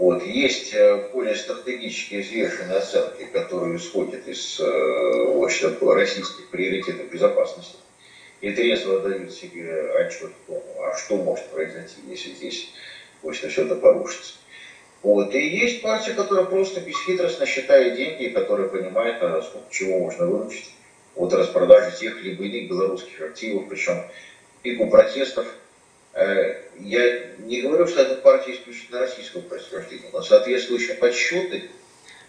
вот. 0.00 0.24
Есть 0.24 0.72
э, 0.72 1.10
более 1.12 1.36
стратегические 1.36 2.22
взвешенные 2.22 2.78
оценки, 2.78 3.24
которые 3.24 3.76
исходят 3.76 4.26
из 4.26 4.58
э, 4.58 4.64
в 4.64 5.44
общем, 5.44 5.76
российских 5.90 6.48
приоритетов 6.48 7.10
безопасности 7.10 7.76
и 8.40 8.50
трезво 8.50 9.00
дают 9.00 9.30
себе 9.30 9.92
отчет 9.98 10.30
о 10.48 10.52
том, 10.52 10.62
а 10.82 10.96
что 10.96 11.18
может 11.18 11.44
произойти, 11.48 11.96
если 12.08 12.30
здесь 12.30 12.70
в 13.22 13.28
общем, 13.28 13.50
все 13.50 13.66
это 13.66 13.74
порушится. 13.74 14.36
Вот. 15.02 15.34
И 15.34 15.38
есть 15.38 15.82
партия, 15.82 16.14
которая 16.14 16.46
просто 16.46 16.80
бесхитростно 16.80 17.44
считает 17.44 17.96
деньги, 17.96 18.28
которая 18.28 18.68
понимает, 18.68 19.22
а 19.22 19.42
сколько 19.42 19.70
чего 19.70 19.98
можно 19.98 20.24
выручить 20.24 20.70
от 21.14 21.34
распродажи 21.34 21.94
тех 21.98 22.22
либо 22.22 22.44
иных 22.44 22.70
белорусских 22.70 23.20
активов, 23.20 23.68
причем 23.68 24.02
пику 24.62 24.88
протестов– 24.88 25.46
я 26.14 27.36
не 27.38 27.62
говорю, 27.62 27.86
что 27.86 28.02
эта 28.02 28.16
партия 28.16 28.54
исключительно 28.54 29.00
российского 29.00 29.42
происхождения, 29.42 30.10
но 30.12 30.22
соответствующие 30.22 30.96
подсчеты, 30.96 31.70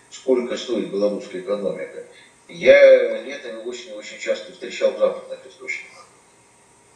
сколько 0.10 0.58
стоит 0.58 0.92
белорусская 0.92 1.40
экономика, 1.40 2.06
я 2.48 3.22
летом 3.22 3.60
и 3.60 3.64
осенью 3.64 3.96
очень 3.96 4.20
часто 4.20 4.52
встречал 4.52 4.92
в 4.92 5.00
западных 5.00 5.40
источниках, 5.48 6.08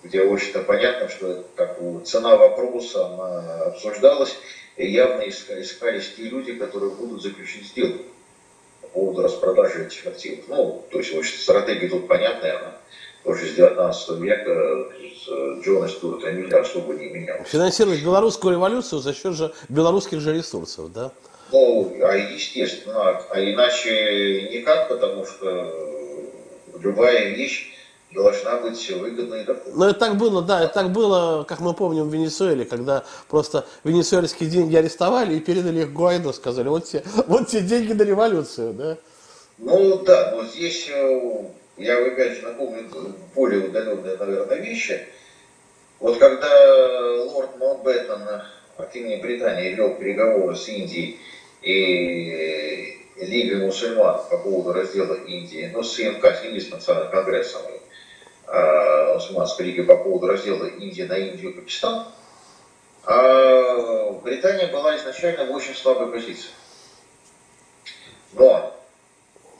где 0.03 0.21
очень-то 0.21 0.61
понятно, 0.61 1.09
что 1.09 1.45
как 1.55 1.79
цена 2.05 2.35
вопроса 2.35 3.07
она 3.07 3.63
обсуждалась, 3.63 4.35
и 4.77 4.91
явно 4.91 5.27
искались 5.27 6.13
те 6.15 6.23
люди, 6.23 6.53
которые 6.53 6.91
будут 6.91 7.21
заключить 7.21 7.67
сделку 7.67 8.03
по 8.81 8.87
поводу 8.89 9.21
распродажи 9.21 9.85
этих 9.85 10.05
активов. 10.05 10.45
Ну, 10.49 10.85
то 10.91 10.97
есть, 10.99 11.13
в 11.13 11.17
общем, 11.17 11.37
стратегия 11.39 11.87
тут 11.87 12.07
понятная, 12.07 12.59
она 12.59 12.77
тоже 13.25 13.47
с 13.47 13.55
19 13.55 14.19
века 14.19 14.87
с 15.01 15.63
Джона 15.63 15.89
Стюарта 15.89 16.31
Милля 16.31 16.61
особо 16.61 16.93
не 16.93 17.07
менял. 17.09 17.43
Финансировать 17.43 18.03
белорусскую 18.03 18.53
революцию 18.53 19.01
за 19.01 19.13
счет 19.13 19.33
же 19.33 19.51
белорусских 19.67 20.21
же 20.21 20.33
ресурсов, 20.33 20.93
да? 20.93 21.11
Ну, 21.51 21.91
а 22.03 22.15
естественно, 22.15 23.21
а 23.29 23.39
иначе 23.39 24.49
никак, 24.53 24.89
потому 24.89 25.25
что 25.25 25.73
любая 26.79 27.29
вещь 27.29 27.71
должна 28.13 28.57
быть 28.57 28.91
выгодной 28.91 29.43
доходной. 29.43 29.73
Но 29.75 29.89
это 29.89 29.99
так 29.99 30.17
было, 30.17 30.41
да, 30.41 30.63
это 30.63 30.73
так 30.73 30.91
было, 30.91 31.43
как 31.43 31.59
мы 31.59 31.73
помним 31.73 32.09
в 32.09 32.13
Венесуэле, 32.13 32.63
когда 32.65 33.03
просто 33.27 33.65
венесуэльские 33.83 34.49
деньги 34.49 34.75
арестовали 34.75 35.35
и 35.35 35.39
передали 35.39 35.81
их 35.81 35.93
Гуайдо, 35.93 36.31
сказали, 36.31 36.67
вот 36.67 36.85
те, 36.85 37.03
вот 37.27 37.47
те 37.47 37.61
деньги 37.61 37.93
на 37.93 38.03
революцию, 38.03 38.73
да? 38.73 38.97
Ну 39.57 40.03
да, 40.03 40.33
но 40.35 40.45
здесь 40.45 40.89
э, 40.89 41.45
я 41.77 42.05
опять 42.05 42.37
же 42.37 42.43
напомню 42.43 42.89
более 43.33 43.67
удаленные, 43.67 44.17
наверное, 44.17 44.57
вещи. 44.57 45.07
Вот 45.99 46.17
когда 46.17 46.49
лорд 47.23 47.57
Маунтбеттон 47.57 48.21
от 48.77 48.95
имени 48.95 49.21
Британии 49.21 49.73
вел 49.73 49.95
переговоры 49.95 50.55
с 50.55 50.67
Индией 50.67 51.19
и 51.61 53.01
Лига 53.17 53.57
мусульман 53.57 54.21
по 54.29 54.37
поводу 54.37 54.73
раздела 54.73 55.15
Индии, 55.15 55.69
ну, 55.73 55.83
с 55.83 55.97
ИНК, 55.99 56.25
с 56.25 56.45
Индийским 56.45 56.75
национальным 56.75 57.11
конгрессом, 57.11 57.61
э, 58.47 59.13
мусульманской 59.13 59.65
лиги 59.67 59.83
по 59.83 59.95
поводу 59.95 60.27
раздела 60.27 60.65
Индии 60.65 61.03
на 61.03 61.17
Индию 61.17 61.51
и 61.51 61.53
Пакистан, 61.53 62.07
а 63.05 64.11
Британия 64.23 64.67
была 64.67 64.97
изначально 64.97 65.45
в 65.45 65.55
очень 65.55 65.75
слабой 65.75 66.11
позиции. 66.11 66.49
Но 68.33 68.74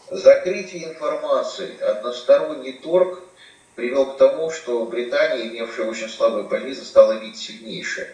закрытие 0.10 0.86
информации, 0.86 1.80
односторонний 1.82 2.74
торг 2.74 3.20
привел 3.76 4.14
к 4.14 4.18
тому, 4.18 4.52
что 4.52 4.86
Британия, 4.86 5.48
имевшая 5.48 5.88
очень 5.88 6.10
слабую 6.10 6.48
позицию, 6.48 6.86
стала 6.86 7.14
видеть 7.14 7.40
сильнейшее. 7.40 8.08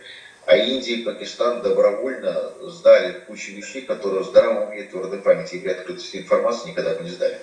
А 0.46 0.58
Индия 0.58 0.96
и 0.96 1.04
Пакистан 1.04 1.62
добровольно 1.62 2.54
сдали 2.62 3.20
кучу 3.28 3.52
вещей, 3.52 3.84
которые 3.84 4.24
в 4.24 4.28
здравом 4.28 4.70
уме 4.70 4.84
твердой 4.84 5.20
памяти 5.20 5.56
и 5.56 5.60
при 5.60 5.70
открытости 5.70 6.18
информации 6.18 6.70
никогда 6.70 6.96
бы 6.96 7.04
не 7.04 7.12
сдали. 7.12 7.40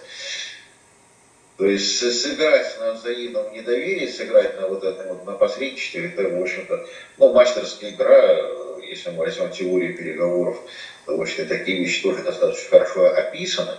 То 1.58 1.66
есть 1.66 1.98
сыграть 2.20 2.78
на 2.80 2.92
взаимном 2.92 3.52
недоверии, 3.52 4.06
сыграть 4.06 4.61
на 4.61 4.68
вот 4.68 4.84
этом 4.84 5.08
вот, 5.08 5.26
на 5.26 5.32
посредничестве, 5.32 6.06
это, 6.06 6.28
в 6.28 6.40
общем-то, 6.40 6.87
ну, 7.18 7.32
мастерская 7.32 7.90
игра, 7.90 8.37
если 8.82 9.11
мы 9.11 9.18
возьмем 9.18 9.50
теорию 9.50 9.96
переговоров, 9.96 10.56
то, 11.06 11.16
в 11.16 11.20
общем-то, 11.20 11.48
такие 11.48 11.80
вещи 11.80 12.02
тоже 12.02 12.22
достаточно 12.22 12.70
хорошо 12.70 13.06
описаны. 13.06 13.72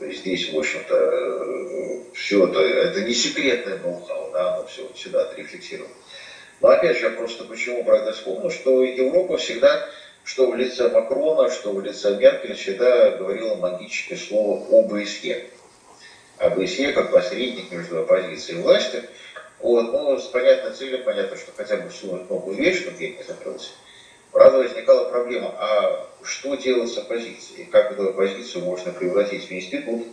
Здесь, 0.00 0.52
в 0.52 0.58
общем-то, 0.58 2.12
все 2.14 2.46
это, 2.46 2.60
это 2.60 3.02
не 3.02 3.12
секретное 3.12 3.78
ноу-хау, 3.78 4.30
да, 4.32 4.54
оно 4.54 4.66
все 4.66 4.90
всегда 4.94 5.22
отрефлексировано. 5.22 5.94
Но 6.60 6.68
опять 6.68 6.98
же, 6.98 7.06
я 7.06 7.10
просто 7.10 7.44
почему 7.44 7.84
про 7.84 7.98
это 7.98 8.12
вспомнил, 8.12 8.50
что 8.50 8.82
Европа 8.82 9.36
всегда, 9.36 9.88
что 10.24 10.50
в 10.50 10.56
лице 10.56 10.88
Макрона, 10.88 11.50
что 11.50 11.72
в 11.72 11.82
лице 11.82 12.16
Меркель, 12.16 12.54
всегда 12.54 13.10
говорила 13.10 13.56
магическое 13.56 14.16
слово 14.16 14.64
ОБСЕ. 14.80 15.46
ОБСЕ 16.38 16.92
как 16.92 17.12
посредник 17.12 17.70
между 17.70 18.00
оппозицией 18.00 18.58
и 18.58 18.62
властью. 18.62 19.02
Вот, 19.58 19.92
ну, 19.92 20.18
с 20.18 20.24
понятной 20.24 20.72
целью, 20.72 21.04
понятно, 21.04 21.36
что 21.36 21.52
хотя 21.54 21.76
бы 21.76 21.90
всунуть 21.90 22.30
новую 22.30 22.56
вещь, 22.56 22.80
чтобы 22.80 22.96
гейт 22.96 23.18
не 23.18 23.24
закрылся. 23.24 23.70
Правда, 24.32 24.58
возникала 24.58 25.10
проблема, 25.10 25.54
а 25.58 26.09
что 26.22 26.54
делать 26.54 26.90
с 26.90 26.98
оппозицией? 26.98 27.66
Как 27.66 27.92
эту 27.92 28.10
оппозицию 28.10 28.64
можно 28.64 28.92
превратить 28.92 29.48
в 29.48 29.52
институт? 29.52 30.06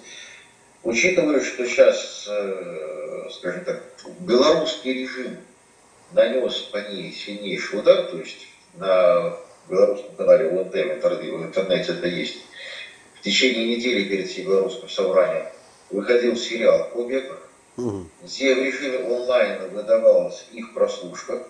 Учитывая, 0.83 1.41
что 1.41 1.65
сейчас, 1.65 2.27
э, 2.29 3.27
скажем 3.31 3.65
так, 3.65 3.83
белорусский 4.19 4.93
режим 4.93 5.37
нанес 6.13 6.53
по 6.71 6.77
ней 6.77 7.11
сильнейший 7.11 7.79
удар, 7.79 8.05
то 8.05 8.17
есть 8.17 8.47
на 8.75 9.37
белорусском 9.69 10.15
канале 10.15 10.49
УНТ 10.49 10.73
в 10.73 11.43
интернете 11.43 11.91
это 11.91 12.07
есть, 12.07 12.37
в 13.15 13.21
течение 13.21 13.75
недели 13.75 14.07
перед 14.07 14.29
всебелорусским 14.29 14.89
собранием 14.89 15.47
выходил 15.89 16.35
сериал 16.35 16.89
«Побег», 16.93 17.37
где 18.23 18.55
в 18.55 18.59
режиме 18.59 18.99
онлайн 18.99 19.69
выдавалась 19.69 20.45
их 20.51 20.73
прослушка, 20.73 21.43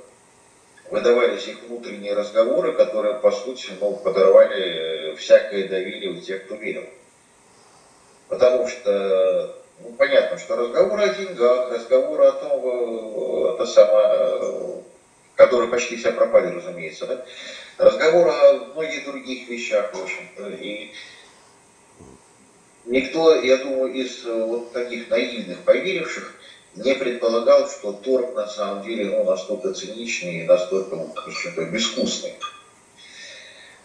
выдавались 0.90 1.48
их 1.48 1.64
внутренние 1.64 2.14
разговоры, 2.14 2.74
которые, 2.74 3.16
по 3.16 3.32
сути, 3.32 3.72
ну, 3.80 3.96
подорвали 3.98 5.16
всякое 5.16 5.68
доверие 5.68 6.12
у 6.12 6.22
тех, 6.22 6.46
кто 6.46 6.56
верил. 6.56 6.86
Потому 8.30 8.68
что, 8.68 9.56
ну, 9.80 9.94
понятно, 9.94 10.38
что 10.38 10.56
разговоры 10.56 11.04
о 11.04 11.14
деньгах, 11.14 11.72
разговоры 11.72 12.26
о 12.26 12.32
том, 12.34 12.62
э, 12.64 13.54
это 13.54 13.66
самое, 13.66 14.08
э, 14.10 14.82
которые 15.36 15.70
почти 15.70 15.98
все 15.98 16.12
пропали, 16.12 16.54
разумеется, 16.54 17.08
да? 17.08 17.26
разговоры 17.78 18.32
о 18.32 18.54
многих 18.74 19.06
других 19.06 19.48
вещах, 19.48 19.94
в 19.94 20.04
общем-то, 20.04 20.50
и 20.50 20.92
никто, 22.86 23.36
я 23.36 23.58
думаю, 23.58 23.94
из 23.94 24.26
э, 24.26 24.34
вот 24.34 24.74
таких 24.74 25.10
наивных 25.10 25.60
поверивших 25.60 26.34
не 26.78 26.94
предполагал, 26.94 27.68
что 27.70 27.92
торг 27.92 28.36
на 28.36 28.48
самом 28.48 28.84
деле 28.84 29.06
ну, 29.06 29.24
настолько 29.24 29.74
циничный 29.74 30.42
и 30.42 30.44
настолько 30.44 30.96
ну, 30.96 31.14
безвкусный. 31.72 32.34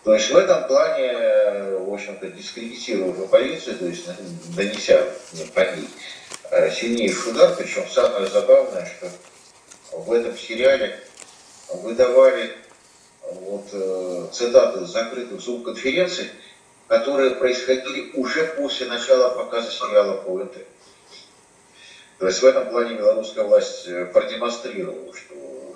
То 0.04 0.14
есть 0.14 0.30
в 0.30 0.36
этом 0.36 0.66
плане, 0.66 1.78
в 1.78 1.92
общем-то, 1.92 2.26
дискредитировав 2.28 3.20
оппозицию, 3.20 3.78
то 3.78 3.86
есть 3.86 4.04
донеся 4.56 5.06
по 5.54 5.60
ней 5.60 5.88
э, 6.50 6.70
сильнейший 6.72 7.32
удар, 7.32 7.54
причем 7.56 7.88
самое 7.88 8.26
забавное, 8.26 8.86
что 8.86 9.08
в 9.96 10.12
этом 10.12 10.36
сериале 10.36 10.98
выдавали 11.72 12.52
вот, 13.30 13.68
э, 13.72 14.26
цитаты 14.32 14.84
закрытых 14.86 15.40
зум-конференций, 15.40 16.30
которые 16.88 17.36
происходили 17.36 18.10
уже 18.14 18.44
после 18.56 18.88
начала 18.88 19.30
показа 19.30 19.70
сериала 19.70 20.16
по 20.16 20.40
ОНТ. 20.40 20.56
То 22.22 22.28
есть 22.28 22.40
в 22.40 22.44
этом 22.44 22.68
плане 22.68 22.94
белорусская 22.94 23.42
власть 23.42 23.88
э, 23.88 24.06
продемонстрировала, 24.06 25.12
что 25.12 25.74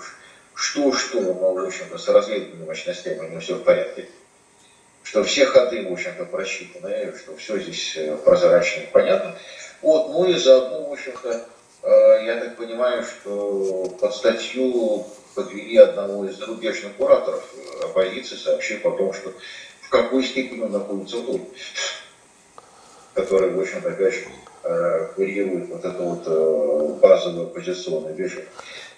что-что, 0.54 1.20
но, 1.20 1.54
в 1.54 1.66
общем-то, 1.66 1.98
с 1.98 2.06
разведными 2.06 2.64
мощностями 2.64 3.28
него 3.28 3.40
все 3.40 3.56
в 3.56 3.64
порядке. 3.64 4.08
Что 5.02 5.24
все 5.24 5.44
ходы, 5.46 5.88
в 5.88 5.92
общем-то, 5.92 6.24
просчитаны, 6.24 7.12
что 7.18 7.36
все 7.36 7.58
здесь 7.58 7.96
э, 7.96 8.16
прозрачно 8.18 8.82
и 8.82 8.86
понятно. 8.86 9.36
Вот, 9.82 10.10
ну 10.10 10.24
и 10.24 10.34
заодно, 10.34 10.88
в 10.88 10.92
общем-то, 10.92 11.48
э, 11.82 12.24
я 12.26 12.36
так 12.36 12.56
понимаю, 12.56 13.02
что 13.02 13.88
под 14.00 14.14
статью 14.14 15.04
подвели 15.34 15.78
одного 15.78 16.26
из 16.26 16.36
зарубежных 16.36 16.94
кураторов 16.94 17.44
оппозиции, 17.82 18.36
сообщив 18.36 18.86
о 18.86 18.92
том, 18.92 19.12
что 19.12 19.32
в 19.80 19.88
какой 19.88 20.22
степени 20.22 20.60
он 20.60 20.70
находится 20.70 21.16
в 21.16 21.26
доме, 21.26 21.46
который, 23.14 23.50
в 23.50 23.58
общем-то, 23.60 23.88
опять 23.88 24.14
курирует 25.14 25.68
вот 25.68 25.84
эту 25.84 26.02
вот 26.02 26.22
э, 26.26 26.98
базовую 27.00 27.46
оппозиционную 27.46 28.14
движение. 28.14 28.48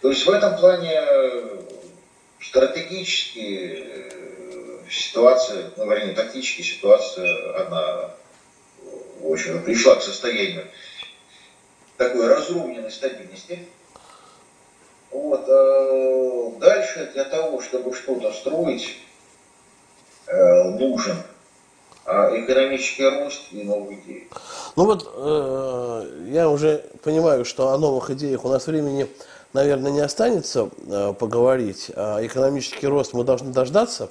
То 0.01 0.11
есть 0.11 0.27
в 0.27 0.31
этом 0.31 0.57
плане 0.57 0.93
э, 0.95 1.61
стратегически 2.41 3.95
ситуация, 4.91 5.71
ну, 5.77 5.91
вернее, 5.91 6.15
тактически 6.15 6.63
ситуация, 6.63 7.67
она, 7.67 8.11
общем, 9.23 9.63
пришла 9.63 9.97
к 9.97 10.03
состоянию 10.03 10.67
такой 11.97 12.29
разровненной 12.29 12.91
стабильности. 12.91 13.59
Вот, 15.11 15.45
а 15.49 16.53
дальше 16.59 17.11
для 17.13 17.25
того, 17.25 17.61
чтобы 17.61 17.95
что-то 17.95 18.33
строить, 18.33 18.97
нужен 20.27 21.17
экономический 22.09 23.09
рост 23.09 23.42
и 23.53 23.62
новые 23.64 23.99
идеи. 24.01 24.29
Ну 24.77 24.85
вот 24.85 25.12
э, 25.14 26.29
я 26.31 26.49
уже 26.49 26.85
понимаю, 27.03 27.44
что 27.44 27.71
о 27.71 27.79
новых 27.79 28.11
идеях 28.11 28.44
у 28.44 28.49
нас 28.49 28.66
времени, 28.66 29.07
наверное, 29.53 29.92
не 29.92 30.01
останется 30.01 30.71
э, 30.87 31.12
поговорить. 31.18 31.90
А 31.94 32.25
экономический 32.25 32.87
рост 32.87 33.12
мы 33.12 33.25
должны 33.25 33.53
дождаться, 33.53 34.11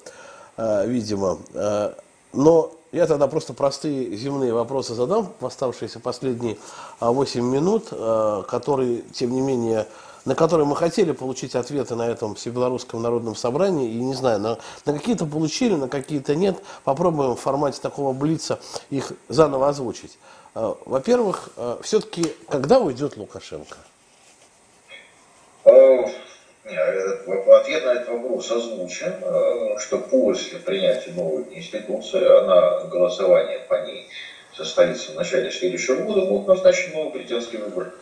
э, 0.57 0.87
видимо. 0.87 1.39
Э, 1.53 1.93
но 2.33 2.71
я 2.91 3.05
тогда 3.07 3.27
просто 3.27 3.53
простые 3.53 4.15
земные 4.15 4.53
вопросы 4.53 4.93
задам 4.93 5.33
в 5.39 5.45
оставшиеся 5.45 5.99
последние 5.99 6.57
8 6.99 7.43
минут, 7.43 7.87
э, 7.91 8.43
которые, 8.47 9.01
тем 9.13 9.31
не 9.31 9.41
менее, 9.41 9.87
на 10.27 10.35
которые 10.35 10.67
мы 10.67 10.75
хотели 10.75 11.13
получить 11.13 11.55
ответы 11.55 11.95
на 11.95 12.05
этом 12.05 12.35
Всебелорусском 12.35 13.01
народном 13.01 13.33
собрании, 13.33 13.89
и 13.89 14.01
не 14.01 14.13
знаю, 14.13 14.39
на, 14.39 14.57
на 14.85 14.93
какие-то 14.93 15.25
получили, 15.25 15.73
на 15.73 15.87
какие-то 15.87 16.35
нет. 16.35 16.57
Попробуем 16.83 17.37
в 17.37 17.39
формате 17.39 17.79
такого 17.81 18.11
блица 18.11 18.59
их 18.89 19.13
заново 19.29 19.69
озвучить. 19.69 20.19
Э, 20.53 20.73
во-первых, 20.85 21.47
э, 21.55 21.77
все-таки 21.81 22.25
когда 22.49 22.79
уйдет 22.79 23.15
Лукашенко? 23.15 23.77
Э, 25.63 26.03
ответ 27.61 27.85
на 27.85 27.89
этот 27.91 28.09
вопрос 28.09 28.51
озвучен, 28.51 29.13
что 29.79 29.97
после 29.99 30.59
принятия 30.59 31.11
новой 31.11 31.45
конституции, 31.45 32.21
она, 32.43 32.81
голосование 32.81 33.59
по 33.59 33.75
ней 33.85 34.09
состоится 34.53 35.13
в 35.13 35.15
начале 35.15 35.51
следующего 35.51 36.03
года, 36.03 36.25
будут 36.25 36.47
назначены 36.47 36.95
новые 36.95 37.11
президентские 37.11 37.61
выборы. 37.61 37.93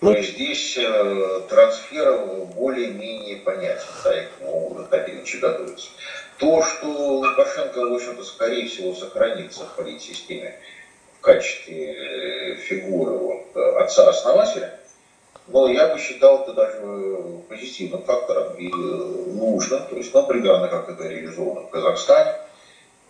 То 0.00 0.12
есть 0.12 0.32
здесь 0.32 0.78
э, 0.78 1.40
трансфер 1.50 2.24
более-менее 2.56 3.36
понятен, 3.36 3.84
да, 4.02 4.22
и 4.22 4.26
к 4.26 4.40
новому 4.40 4.86
периодически 4.86 5.36
готовится. 5.36 5.90
То, 6.38 6.62
что 6.62 6.86
Лукашенко, 6.86 7.80
в 7.80 7.94
общем-то, 7.94 8.24
скорее 8.24 8.66
всего, 8.66 8.94
сохранится 8.94 9.66
в 9.66 9.76
политсистеме 9.76 10.58
в 11.18 11.20
качестве 11.20 11.92
э, 11.92 12.54
фигуры 12.56 13.12
вот, 13.12 13.54
отца-основателя, 13.54 14.80
но 15.48 15.68
я 15.68 15.88
бы 15.88 15.98
считал 15.98 16.44
это 16.44 16.54
даже 16.54 16.80
позитивным 17.50 18.02
фактором 18.02 18.54
и 18.56 18.68
нужно. 18.68 19.80
То 19.80 19.96
есть, 19.96 20.14
ну, 20.14 20.26
примерно 20.26 20.68
как 20.68 20.88
это 20.88 21.08
реализовано 21.08 21.66
в 21.66 21.70
Казахстане, 21.70 22.36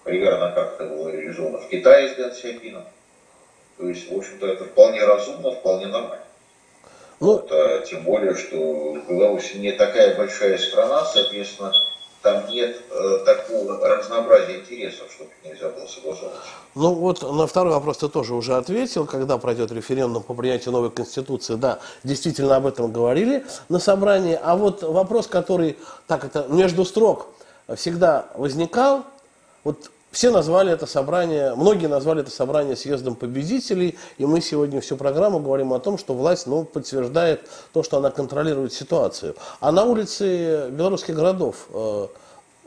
примерно 0.03 0.51
как 0.51 0.75
это 0.75 0.87
было 0.87 1.09
реализовано 1.11 1.59
в 1.59 1.69
Китае 1.69 2.09
с 2.09 2.17
Дэн 2.17 2.35
Сяпином. 2.35 2.85
То 3.79 3.89
есть, 3.89 4.11
в 4.11 4.17
общем-то, 4.17 4.45
это 4.45 4.65
вполне 4.65 5.05
разумно, 5.05 5.53
вполне 5.53 5.87
нормально. 5.87 6.25
Ну, 7.21 7.27
вот, 7.27 7.53
а, 7.53 7.81
тем 7.81 8.03
более, 8.05 8.35
что 8.35 8.97
Беларусь 9.09 9.55
не 9.55 9.73
такая 9.73 10.17
большая 10.17 10.57
страна, 10.57 11.05
соответственно, 11.05 11.73
там 12.23 12.49
нет 12.49 12.77
э, 12.91 13.19
такого 13.25 13.79
разнообразия 13.87 14.61
интересов, 14.61 15.11
чтобы 15.11 15.31
нельзя 15.45 15.69
было 15.71 15.87
согласовывать. 15.87 16.39
Ну 16.75 16.95
вот 16.95 17.23
на 17.23 17.47
второй 17.47 17.73
вопрос 17.73 17.99
ты 17.99 18.09
тоже 18.09 18.35
уже 18.35 18.57
ответил, 18.57 19.07
когда 19.07 19.39
пройдет 19.39 19.73
референдум 19.73 20.23
по 20.23 20.35
принятию 20.35 20.73
новой 20.73 20.91
конституции. 20.91 21.55
Да, 21.55 21.79
действительно 22.05 22.57
об 22.57 22.67
этом 22.67 22.93
говорили 22.93 23.45
на 23.69 23.79
собрании. 23.79 24.39
А 24.43 24.57
вот 24.57 24.83
вопрос, 24.83 25.27
который 25.27 25.79
так 26.07 26.25
это 26.25 26.47
между 26.49 26.85
строк 26.85 27.29
всегда 27.75 28.27
возникал, 28.35 29.05
вот 29.65 29.91
все 30.11 30.31
назвали 30.31 30.73
это 30.73 30.87
собрание, 30.87 31.55
многие 31.55 31.87
назвали 31.87 32.23
это 32.23 32.31
собрание 32.31 32.75
съездом 32.75 33.15
победителей, 33.15 33.97
и 34.19 34.27
мы 34.27 34.41
сегодня 34.41 34.81
всю 34.81 34.97
программу 34.97 35.39
говорим 35.39 35.73
о 35.73 35.79
том, 35.79 35.99
что 35.99 36.15
власть 36.15 36.47
ну, 36.47 36.65
подтверждает 36.65 37.43
то, 37.73 37.83
что 37.83 37.99
она 37.99 38.11
контролирует 38.11 38.73
ситуацию. 38.73 39.37
А 39.61 39.71
на 39.71 39.85
улице 39.85 40.69
белорусских 40.71 41.15
городов 41.15 41.69
э, 41.73 42.09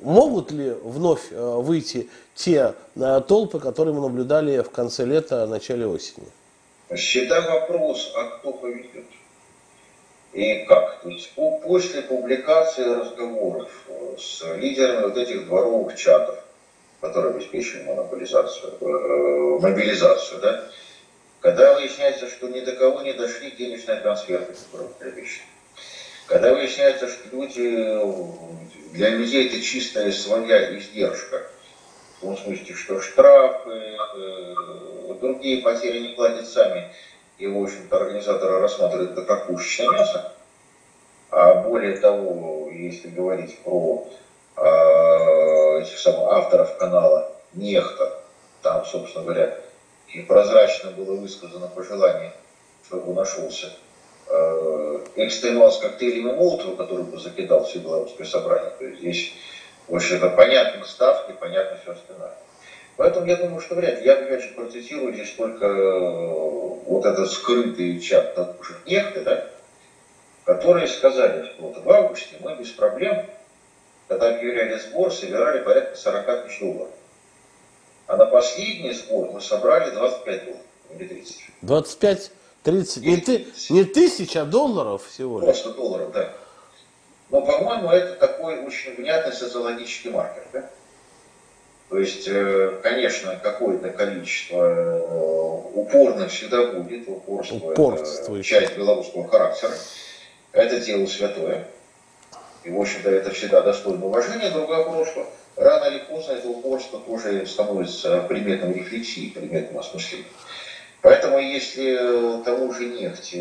могут 0.01 0.51
ли 0.51 0.71
вновь 0.83 1.31
э, 1.31 1.55
выйти 1.59 2.09
те 2.33 2.75
э, 2.95 3.21
толпы, 3.27 3.59
которые 3.59 3.93
мы 3.93 4.01
наблюдали 4.01 4.61
в 4.61 4.69
конце 4.69 5.03
лета, 5.03 5.45
начале 5.45 5.85
осени? 5.85 6.27
Всегда 6.95 7.41
вопрос, 7.41 8.13
а 8.15 8.37
кто 8.37 8.53
поведет? 8.53 9.05
И 10.31 10.65
как? 10.65 11.01
То 11.01 11.09
есть 11.09 11.31
после 11.35 12.01
публикации 12.03 12.83
разговоров 12.83 13.69
с 14.17 14.43
лидерами 14.55 15.03
вот 15.03 15.17
этих 15.17 15.45
дворовых 15.45 15.95
чатов, 15.95 16.42
которые 17.03 17.35
обеспечивают 17.35 17.85
монополизацию, 17.85 18.77
э, 18.79 19.59
мобилизацию, 19.59 20.39
да, 20.39 20.63
когда 21.41 21.75
выясняется, 21.75 22.29
что 22.29 22.47
ни 22.47 22.61
до 22.61 22.71
кого 22.71 23.01
не 23.01 23.11
дошли 23.11 23.51
денежные 23.51 23.99
трансферы, 23.99 24.47
когда 26.27 26.53
выясняется, 26.53 27.09
что 27.09 27.27
люди, 27.29 27.59
для 28.93 29.09
людей 29.09 29.49
это 29.49 29.61
чистая 29.61 30.13
своя 30.13 30.77
издержка, 30.77 31.45
в 32.19 32.21
том 32.21 32.37
смысле, 32.37 32.73
что 32.73 33.01
штрафы, 33.01 33.97
э, 34.15 34.55
другие 35.19 35.61
потери 35.61 36.07
не 36.07 36.13
платят 36.15 36.47
сами, 36.47 36.89
и, 37.37 37.47
в 37.47 37.61
общем-то, 37.61 37.97
организаторы 37.97 38.61
рассматривают 38.61 39.11
это 39.11 39.23
как 39.23 39.47
пушечное 39.47 39.89
мясо. 39.89 40.33
А 41.31 41.55
более 41.55 41.97
того, 41.97 42.69
если 42.71 43.09
говорить 43.09 43.57
про 43.59 44.07
э, 44.09 44.13
этих 44.57 45.99
самых 45.99 46.31
авторов 46.31 46.77
канала 46.77 47.31
Нехта, 47.53 48.19
там, 48.61 48.85
собственно 48.85 49.25
говоря, 49.25 49.57
и 50.13 50.21
прозрачно 50.21 50.91
было 50.91 51.15
высказано 51.15 51.67
пожелание, 51.67 52.33
чтобы 52.85 53.13
нашелся 53.13 53.73
э, 54.27 54.99
экстремал 55.15 55.71
с 55.71 55.79
коктейлями 55.79 56.35
Молотова, 56.35 56.75
который 56.75 57.05
бы 57.05 57.17
закидал 57.19 57.65
все 57.65 57.79
белорусское 57.79 58.25
собрание. 58.25 58.71
То 58.77 58.85
есть 58.85 58.99
здесь, 58.99 59.33
в 59.87 59.95
общем-то, 59.95 60.29
понятны 60.29 60.85
ставки, 60.85 61.33
понятно 61.39 61.77
все 61.81 61.91
остальное. 61.93 62.33
Поэтому 62.95 63.25
я 63.25 63.37
думаю, 63.37 63.59
что 63.59 63.75
вряд 63.75 63.99
ли. 63.99 64.05
Я, 64.05 64.13
опять 64.13 64.43
же, 64.43 64.49
процитирую 64.49 65.13
здесь 65.13 65.33
только 65.33 65.65
э, 65.65 65.99
вот 66.85 67.05
этот 67.05 67.31
скрытый 67.31 67.99
чат 67.99 68.35
же 68.37 68.75
Нехты, 68.85 69.21
да, 69.21 69.47
которые 70.45 70.87
сказали, 70.87 71.45
что 71.45 71.63
вот 71.63 71.83
в 71.83 71.89
августе 71.91 72.35
мы 72.39 72.55
без 72.55 72.69
проблем 72.69 73.25
когда 74.07 74.35
объявляли 74.35 74.77
сбор, 74.77 75.11
собирали 75.11 75.63
порядка 75.63 75.95
40 75.95 76.45
тысяч 76.45 76.59
долларов. 76.59 76.89
А 78.07 78.17
на 78.17 78.25
последний 78.25 78.93
сбор 78.93 79.31
мы 79.31 79.41
собрали 79.41 79.91
25 79.91 80.45
долларов, 80.45 80.61
или 80.97 81.07
30. 81.07 81.37
25, 81.61 82.31
30, 82.63 83.03
не, 83.03 83.17
ты, 83.17 83.47
не 83.69 83.83
тысяч, 83.83 84.35
а 84.35 84.45
долларов 84.45 85.05
всего 85.07 85.39
лишь. 85.39 85.45
Просто 85.45 85.69
долларов, 85.73 86.11
да. 86.11 86.33
Но, 87.29 87.41
по-моему, 87.41 87.89
это 87.89 88.13
такой 88.15 88.59
очень 88.59 88.95
внятный 88.95 89.33
социологический 89.33 90.11
маркер, 90.11 90.43
да? 90.53 90.69
То 91.89 91.99
есть, 91.99 92.27
э, 92.27 92.79
конечно, 92.81 93.39
какое-то 93.41 93.89
количество 93.89 94.57
э, 94.57 95.53
упорно 95.75 96.27
всегда 96.27 96.71
будет, 96.71 97.07
упорство, 97.07 97.55
упорство 97.55 98.35
это 98.35 98.43
часть 98.43 98.75
белорусского 98.75 99.27
характера. 99.27 99.73
Это 100.51 100.79
дело 100.79 101.05
святое. 101.05 101.67
И, 102.63 102.69
в 102.69 102.79
общем-то, 102.79 103.09
это 103.09 103.31
всегда 103.31 103.61
достойно 103.61 104.05
уважения. 104.05 104.49
Другой 104.49 104.77
вопрос, 104.77 105.09
что 105.09 105.29
рано 105.57 105.85
или 105.85 105.99
поздно 105.99 106.33
это 106.33 106.47
упорство 106.47 106.99
тоже 106.99 107.45
становится 107.45 108.21
предметом 108.21 108.73
рефлексии, 108.73 109.29
предметом 109.29 109.79
осмысления. 109.79 110.25
Поэтому, 111.01 111.37
если 111.39 111.97
тому 112.43 112.73
же 112.73 112.85
нефть 112.85 113.31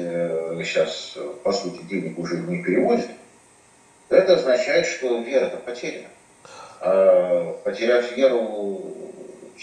сейчас, 0.64 1.16
по 1.44 1.52
сути, 1.52 1.82
денег 1.84 2.18
уже 2.18 2.38
не 2.38 2.62
переводит, 2.62 3.06
то 4.08 4.16
это 4.16 4.34
означает, 4.34 4.86
что 4.86 5.20
вера-то 5.20 5.58
потеряна. 5.58 6.08
А 6.80 7.52
потеряв 7.64 8.16
веру, 8.16 8.91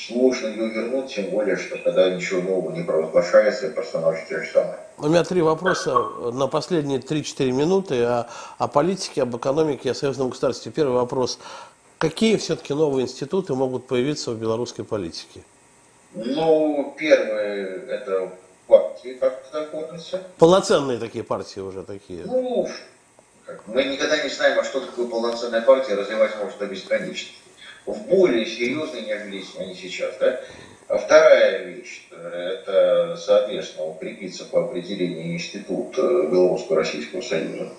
сложно 0.07 0.47
ее 0.47 0.69
вернуть, 0.69 1.13
тем 1.13 1.29
более, 1.29 1.57
что 1.57 1.77
когда 1.77 2.09
ничего 2.09 2.41
нового 2.41 2.71
не 2.71 2.83
провозглашается, 2.83 3.69
персонажи 3.69 4.23
те 4.29 4.41
же 4.41 4.51
самые. 4.51 4.79
У 4.97 5.07
меня 5.07 5.23
три 5.23 5.41
вопроса 5.41 5.93
на 6.31 6.47
последние 6.47 6.99
3-4 6.99 7.51
минуты 7.51 8.03
о, 8.03 8.29
о 8.57 8.67
политике, 8.67 9.23
об 9.23 9.35
экономике, 9.35 9.91
о 9.91 9.93
союзном 9.93 10.29
государстве. 10.29 10.71
Первый 10.71 10.95
вопрос. 10.95 11.39
Какие 11.97 12.37
все-таки 12.37 12.73
новые 12.73 13.03
институты 13.03 13.53
могут 13.55 13.87
появиться 13.87 14.31
в 14.31 14.39
белорусской 14.39 14.85
политике? 14.85 15.41
Ну, 16.13 16.95
первое, 16.97 17.85
это 17.87 18.31
партии 18.67 19.17
как-то 19.19 19.63
оформятся. 19.63 20.23
Полноценные 20.37 20.97
такие 20.97 21.23
партии 21.23 21.59
уже 21.59 21.83
такие. 21.83 22.23
Ну, 22.25 22.67
мы 23.67 23.83
никогда 23.83 24.23
не 24.23 24.29
знаем, 24.29 24.59
а 24.59 24.63
что 24.63 24.79
такое 24.79 25.07
полноценная 25.07 25.61
партия, 25.61 25.95
развивать 25.95 26.31
может 26.41 26.57
до 26.59 26.67
бесконечности 26.67 27.48
более 27.97 28.45
серьезной, 28.45 29.01
нежели 29.01 29.43
они 29.59 29.73
сейчас. 29.73 30.15
Да? 30.19 30.39
А 30.87 30.97
вторая 30.97 31.65
вещь, 31.65 32.07
это, 32.11 33.15
соответственно, 33.15 33.85
укрепиться 33.85 34.45
по 34.45 34.65
определению 34.65 35.33
институт 35.33 35.97
э, 35.97 36.01
Белорусско-Российского 36.01 37.21
Союза. 37.21 37.69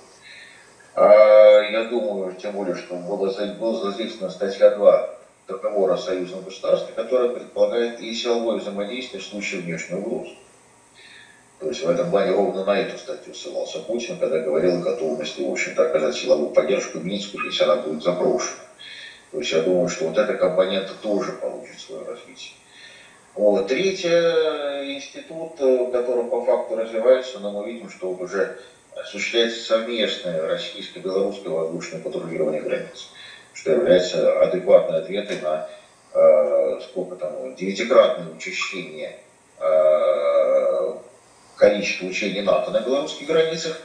А 0.95 1.61
я 1.63 1.85
думаю, 1.85 2.35
тем 2.35 2.53
более, 2.53 2.77
что 2.77 2.95
была, 2.95 3.33
была 3.59 4.31
статья 4.31 4.71
2 4.71 5.11
договора 5.49 5.95
о 5.95 5.99
союзном 5.99 6.43
государстве, 6.43 6.93
которая 6.95 7.31
предполагает 7.31 8.01
и 8.01 8.15
силовое 8.15 8.59
взаимодействие 8.59 9.21
в 9.21 9.25
случае 9.25 9.63
внешней 9.63 9.97
угрозы. 9.97 10.35
То 11.59 11.69
есть 11.69 11.85
в 11.85 11.91
этом 11.91 12.11
плане 12.11 12.33
ровно 12.33 12.65
на 12.65 12.79
эту 12.79 12.97
статью 12.97 13.35
ссылался 13.35 13.81
Путин, 13.81 14.19
когда 14.19 14.39
говорил 14.39 14.77
о 14.77 14.83
готовности, 14.83 15.43
в 15.43 15.51
общем-то, 15.51 15.87
оказать 15.87 16.15
силовую 16.15 16.51
поддержку 16.51 16.99
Минску, 16.99 17.39
если 17.41 17.65
она 17.65 17.77
будет 17.77 18.03
запрошена. 18.03 18.70
То 19.33 19.39
есть 19.39 19.53
я 19.53 19.63
думаю, 19.63 19.89
что 19.89 20.07
вот 20.09 20.19
эта 20.19 20.35
компонента 20.35 20.93
тоже 21.03 21.33
получит 21.33 21.81
свое 21.81 22.05
развитие. 22.05 22.55
Вот. 23.35 23.69
Третий 23.69 24.09
институт, 24.97 25.53
который 25.93 26.25
по 26.25 26.45
факту 26.45 26.77
развивается, 26.77 27.39
но 27.39 27.53
мы 27.53 27.71
видим, 27.71 27.89
что 27.89 28.11
уже 28.11 28.59
осуществляется 28.97 29.65
совместное 29.65 30.47
российско-белорусское 30.49 31.53
воздушное 31.53 32.01
патрулирование 32.01 32.61
границ, 32.61 33.09
что 33.55 33.73
является 33.73 34.41
адекватной 34.41 34.99
ответой 34.99 35.41
на 35.41 35.69
э, 36.13 36.81
сколько 36.83 37.17
там, 37.17 37.55
девятикратное 37.55 38.33
учащение 38.35 39.17
э, 39.59 40.95
количества 41.57 42.07
учений 42.07 42.43
НАТО 42.43 42.73
на 42.73 42.81
белорусских 42.81 43.27
границах 43.27 43.81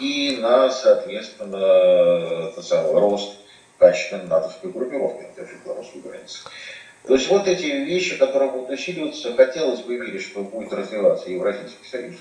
и 0.00 0.38
на, 0.40 0.70
соответственно, 0.70 2.52
э, 2.56 2.62
самый 2.62 3.00
рост 3.00 3.39
качественной 3.80 4.26
натовской 4.26 4.70
группировки 4.70 5.26
на 5.36 5.64
белорусских 5.64 6.02
границах. 6.02 6.52
То 7.06 7.14
есть 7.14 7.28
вот 7.28 7.48
эти 7.48 7.64
вещи, 7.64 8.16
которые 8.18 8.52
будут 8.52 8.70
усиливаться, 8.70 9.34
хотелось 9.34 9.80
бы 9.80 9.96
верить, 9.96 10.22
что 10.22 10.42
будет 10.42 10.72
развиваться 10.72 11.30
Евразийский 11.30 11.88
союз. 11.88 12.16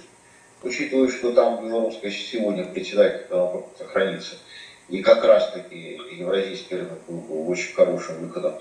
Учитывая, 0.63 1.09
что 1.09 1.33
там 1.33 1.67
белорусская 1.67 2.11
сегодня 2.11 2.65
председатель 2.65 3.27
сохранится, 3.77 4.35
и 4.87 5.01
как 5.01 5.23
раз 5.23 5.51
таки 5.51 5.99
евразийский 6.11 6.77
рынок 6.77 6.99
был 7.07 7.49
очень 7.49 7.73
хорошим 7.73 8.25
выходом, 8.25 8.55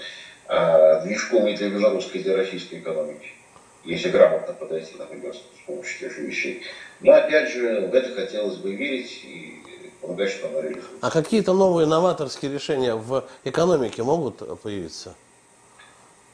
а, 0.46 1.00
движком 1.04 1.46
и 1.46 1.56
для 1.56 1.70
белорусской, 1.70 2.20
и 2.20 2.24
для 2.24 2.36
российской 2.36 2.80
экономики, 2.80 3.30
если 3.84 4.10
грамотно 4.10 4.54
подойти, 4.54 4.94
например, 4.98 5.34
с 5.34 5.66
помощью 5.66 6.00
тех 6.00 6.12
же 6.12 6.22
вещей. 6.22 6.62
Но 7.00 7.12
опять 7.12 7.50
же, 7.50 7.86
в 7.86 7.94
это 7.94 8.14
хотелось 8.14 8.56
бы 8.56 8.74
верить, 8.74 9.24
и 9.24 9.37
оно 10.02 10.60
реализуется. 10.60 10.98
А 11.00 11.10
какие-то 11.10 11.52
новые 11.52 11.86
новаторские 11.86 12.52
решения 12.52 12.94
в 12.94 13.24
экономике 13.44 14.02
могут 14.02 14.38
появиться? 14.60 15.14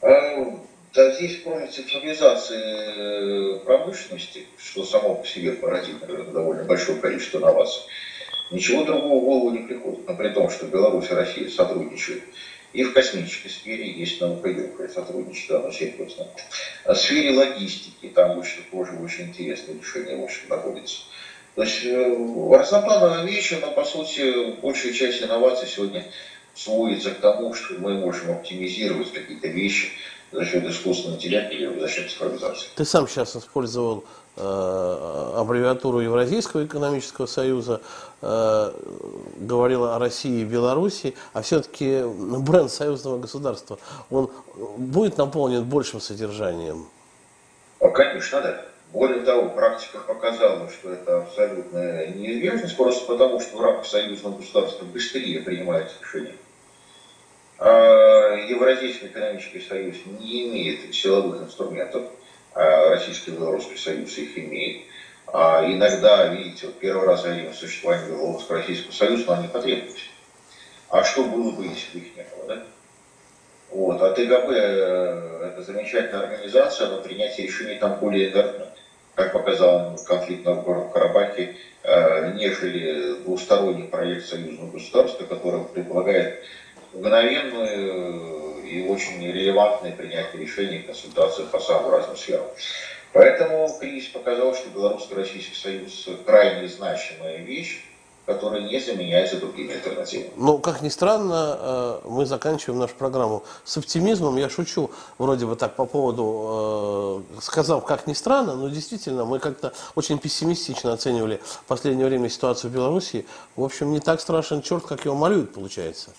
А, 0.01 0.59
да, 0.93 1.11
здесь, 1.15 1.41
кроме 1.43 1.67
цифровизации 1.67 3.55
э, 3.57 3.59
промышленности, 3.65 4.47
что 4.57 4.83
само 4.83 5.15
по 5.15 5.27
себе 5.27 5.51
породит 5.53 6.01
наверное, 6.01 6.31
довольно 6.31 6.63
большое 6.63 6.99
количество 6.99 7.39
инноваций, 7.39 7.83
ничего 8.51 8.83
другого 8.83 9.19
в 9.19 9.23
голову 9.23 9.49
не 9.51 9.67
приходит. 9.67 10.07
Но 10.07 10.15
при 10.15 10.29
том, 10.29 10.49
что 10.49 10.67
Беларусь 10.67 11.09
и 11.09 11.13
Россия 11.13 11.49
сотрудничают 11.49 12.23
и 12.75 12.83
в 12.83 12.93
космической 12.93 13.49
сфере 13.49 13.89
есть 13.89 14.19
наукоемкое 14.19 14.89
сотрудничество, 14.89 15.59
оно 15.59 15.71
серьезно. 15.71 16.27
А 16.83 16.93
в 16.93 16.97
сфере 16.97 17.31
логистики 17.31 18.07
там 18.07 18.37
очень, 18.37 18.63
тоже 18.69 18.91
очень 19.01 19.29
интересное 19.29 19.75
решение 19.75 20.17
в 20.17 20.23
общем, 20.25 20.49
находится. 20.49 21.03
То 21.55 21.63
есть 21.63 21.85
разноплановые 21.85 23.25
вещи, 23.25 23.57
но 23.61 23.71
по 23.71 23.85
сути 23.85 24.59
большая 24.61 24.93
часть 24.93 25.23
инноваций 25.23 25.67
сегодня 25.67 26.05
сводится 26.53 27.11
к 27.11 27.19
тому, 27.19 27.53
что 27.53 27.75
мы 27.75 27.93
можем 27.95 28.31
оптимизировать 28.31 29.11
какие-то 29.13 29.47
вещи 29.47 29.89
за 30.31 30.45
счет 30.45 30.65
искусственного 30.65 31.17
интеллекта 31.17 31.53
или 31.53 31.79
за 31.79 31.87
счет 31.87 32.09
цифровизации. 32.09 32.67
Ты 32.75 32.83
сам 32.83 33.07
сейчас 33.07 33.35
использовал 33.37 34.03
э, 34.35 35.33
аббревиатуру 35.37 35.99
Евразийского 35.99 36.65
экономического 36.65 37.25
союза, 37.25 37.81
э, 38.21 38.71
говорил 39.37 39.85
о 39.85 39.99
России 39.99 40.41
и 40.41 40.45
Беларуси, 40.45 41.15
а 41.31 41.41
все-таки 41.41 42.01
бренд 42.03 42.71
союзного 42.71 43.17
государства, 43.17 43.79
он 44.09 44.29
будет 44.77 45.17
наполнен 45.17 45.63
большим 45.63 46.01
содержанием? 46.01 46.87
А, 47.79 47.87
конечно, 47.89 48.41
да. 48.41 48.65
Более 48.95 49.23
того, 49.23 49.49
практика 49.49 49.97
показала, 49.97 50.69
что 50.69 50.93
это 50.93 51.17
абсолютно 51.17 52.05
неизбежность, 52.07 52.77
просто 52.77 53.05
потому 53.05 53.41
что 53.41 53.57
в 53.57 53.61
рамках 53.61 53.85
союзного 53.85 54.37
государства 54.37 54.85
быстрее 54.85 55.41
принимаются 55.41 55.97
решения. 55.99 56.37
А 57.59 58.35
Евразийский 58.35 59.07
экономический 59.07 59.59
союз 59.59 59.97
не 60.05 60.47
имеет 60.47 60.95
силовых 60.95 61.41
инструментов, 61.41 62.03
а 62.53 62.91
Российский 62.91 63.31
Белорусский 63.31 63.77
союз 63.77 64.17
их 64.17 64.37
имеет. 64.37 64.83
А 65.27 65.65
иногда, 65.69 66.27
видите, 66.27 66.67
вот 66.67 66.79
первый 66.79 67.05
раз 67.05 67.25
они 67.25 67.49
в 67.49 67.53
существовании 67.53 68.07
Белорусского 68.07 68.59
Российского 68.59 68.93
союза, 68.93 69.25
но 69.27 69.33
они 69.33 69.49
потребовались. 69.49 70.09
А 70.89 71.03
что 71.03 71.25
было 71.25 71.51
бы, 71.51 71.65
если 71.65 71.99
бы 71.99 72.05
их 72.05 72.15
не 72.15 72.23
было, 72.23 72.47
да? 72.47 72.63
Вот. 73.71 74.01
А 74.01 74.13
ТГБ 74.13 74.53
э, 74.53 75.51
это 75.51 75.63
замечательная 75.63 76.23
организация, 76.23 76.87
но 76.87 77.01
принятие 77.01 77.47
решений 77.47 77.77
там 77.77 77.99
более 77.99 78.31
инертно, 78.31 78.69
как 79.15 79.31
показал 79.33 79.97
конфликт 80.05 80.45
на 80.45 80.55
Карабахе, 80.93 81.55
э, 81.83 82.33
нежели 82.33 83.15
двусторонний 83.23 83.87
проект 83.87 84.25
союзного 84.25 84.71
государства, 84.71 85.25
который 85.25 85.63
предполагает 85.65 86.43
мгновенную 86.93 88.63
и 88.63 88.87
очень 88.87 89.25
релевантное 89.25 89.91
принятие 89.91 90.41
решений 90.41 90.79
в 90.79 90.87
консультациях 90.87 91.49
по 91.49 91.59
самым 91.59 91.91
разным 91.91 92.17
сферам. 92.17 92.45
Поэтому 93.13 93.69
кризис 93.79 94.09
показал, 94.09 94.53
что 94.53 94.69
Белорусско-Российский 94.69 95.55
союз 95.55 96.09
крайне 96.25 96.67
значимая 96.67 97.37
вещь, 97.37 97.81
которая 98.25 98.61
не 98.61 98.79
заменяется 98.79 99.39
другими 99.39 99.73
альтернативами. 99.73 100.31
Ну, 100.35 100.57
как 100.57 100.81
ни 100.81 100.89
странно, 100.89 101.57
э, 101.59 101.99
мы 102.05 102.25
заканчиваем 102.25 102.79
нашу 102.79 102.95
программу 102.95 103.43
с 103.63 103.77
оптимизмом. 103.77 104.37
Я 104.37 104.49
шучу 104.49 104.89
вроде 105.17 105.45
бы 105.45 105.55
так 105.55 105.75
по 105.75 105.85
поводу, 105.85 107.23
э, 107.37 107.41
сказав, 107.41 107.85
как 107.85 108.07
ни 108.07 108.13
странно, 108.13 108.55
но 108.55 108.69
действительно 108.69 109.25
мы 109.25 109.39
как-то 109.39 109.73
очень 109.95 110.17
пессимистично 110.17 110.93
оценивали 110.93 111.39
в 111.43 111.65
последнее 111.65 112.07
время 112.07 112.29
ситуацию 112.29 112.71
в 112.71 112.73
Беларуси. 112.73 113.25
В 113.55 113.63
общем, 113.63 113.91
не 113.91 113.99
так 113.99 114.19
страшен 114.19 114.61
черт, 114.61 114.85
как 114.85 115.05
его 115.05 115.15
малюют, 115.15 115.53
получается. 115.53 116.11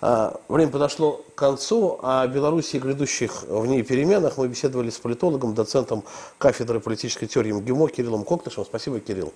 А, 0.00 0.40
время 0.48 0.70
подошло 0.70 1.24
к 1.34 1.34
концу, 1.34 1.98
о 2.02 2.26
Беларуси 2.26 2.76
и 2.76 2.78
грядущих 2.78 3.44
в 3.44 3.66
ней 3.66 3.82
переменах 3.82 4.36
мы 4.36 4.48
беседовали 4.48 4.90
с 4.90 4.98
политологом, 4.98 5.54
доцентом 5.54 6.04
кафедры 6.38 6.80
политической 6.80 7.26
теории 7.26 7.52
МГИМО 7.52 7.88
Кириллом 7.88 8.24
Коктышем. 8.24 8.64
Спасибо, 8.64 9.00
Кирилл. 9.00 9.32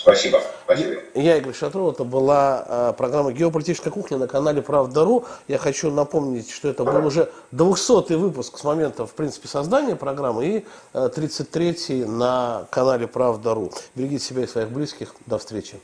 Спасибо. 0.00 0.40
Спасибо. 0.64 1.02
Я 1.14 1.36
Игорь 1.36 1.52
Шатров. 1.52 1.92
Это 1.94 2.04
была 2.04 2.64
э, 2.66 2.94
программа 2.96 3.32
«Геополитическая 3.32 3.92
кухня» 3.92 4.16
на 4.16 4.26
канале 4.26 4.62
«Правда.ру». 4.62 5.26
Я 5.46 5.58
хочу 5.58 5.90
напомнить, 5.90 6.50
что 6.50 6.68
это 6.68 6.84
был 6.84 7.04
уже 7.04 7.30
200-й 7.52 8.16
выпуск 8.16 8.56
с 8.56 8.64
момента, 8.64 9.06
в 9.06 9.12
принципе, 9.12 9.46
создания 9.48 9.96
программы 9.96 10.46
и 10.46 10.66
э, 10.94 11.10
33-й 11.14 12.06
на 12.06 12.66
канале 12.70 13.06
«Правда.ру». 13.06 13.72
Берегите 13.94 14.24
себя 14.24 14.44
и 14.44 14.46
своих 14.46 14.70
близких. 14.70 15.14
До 15.26 15.38
встречи. 15.38 15.78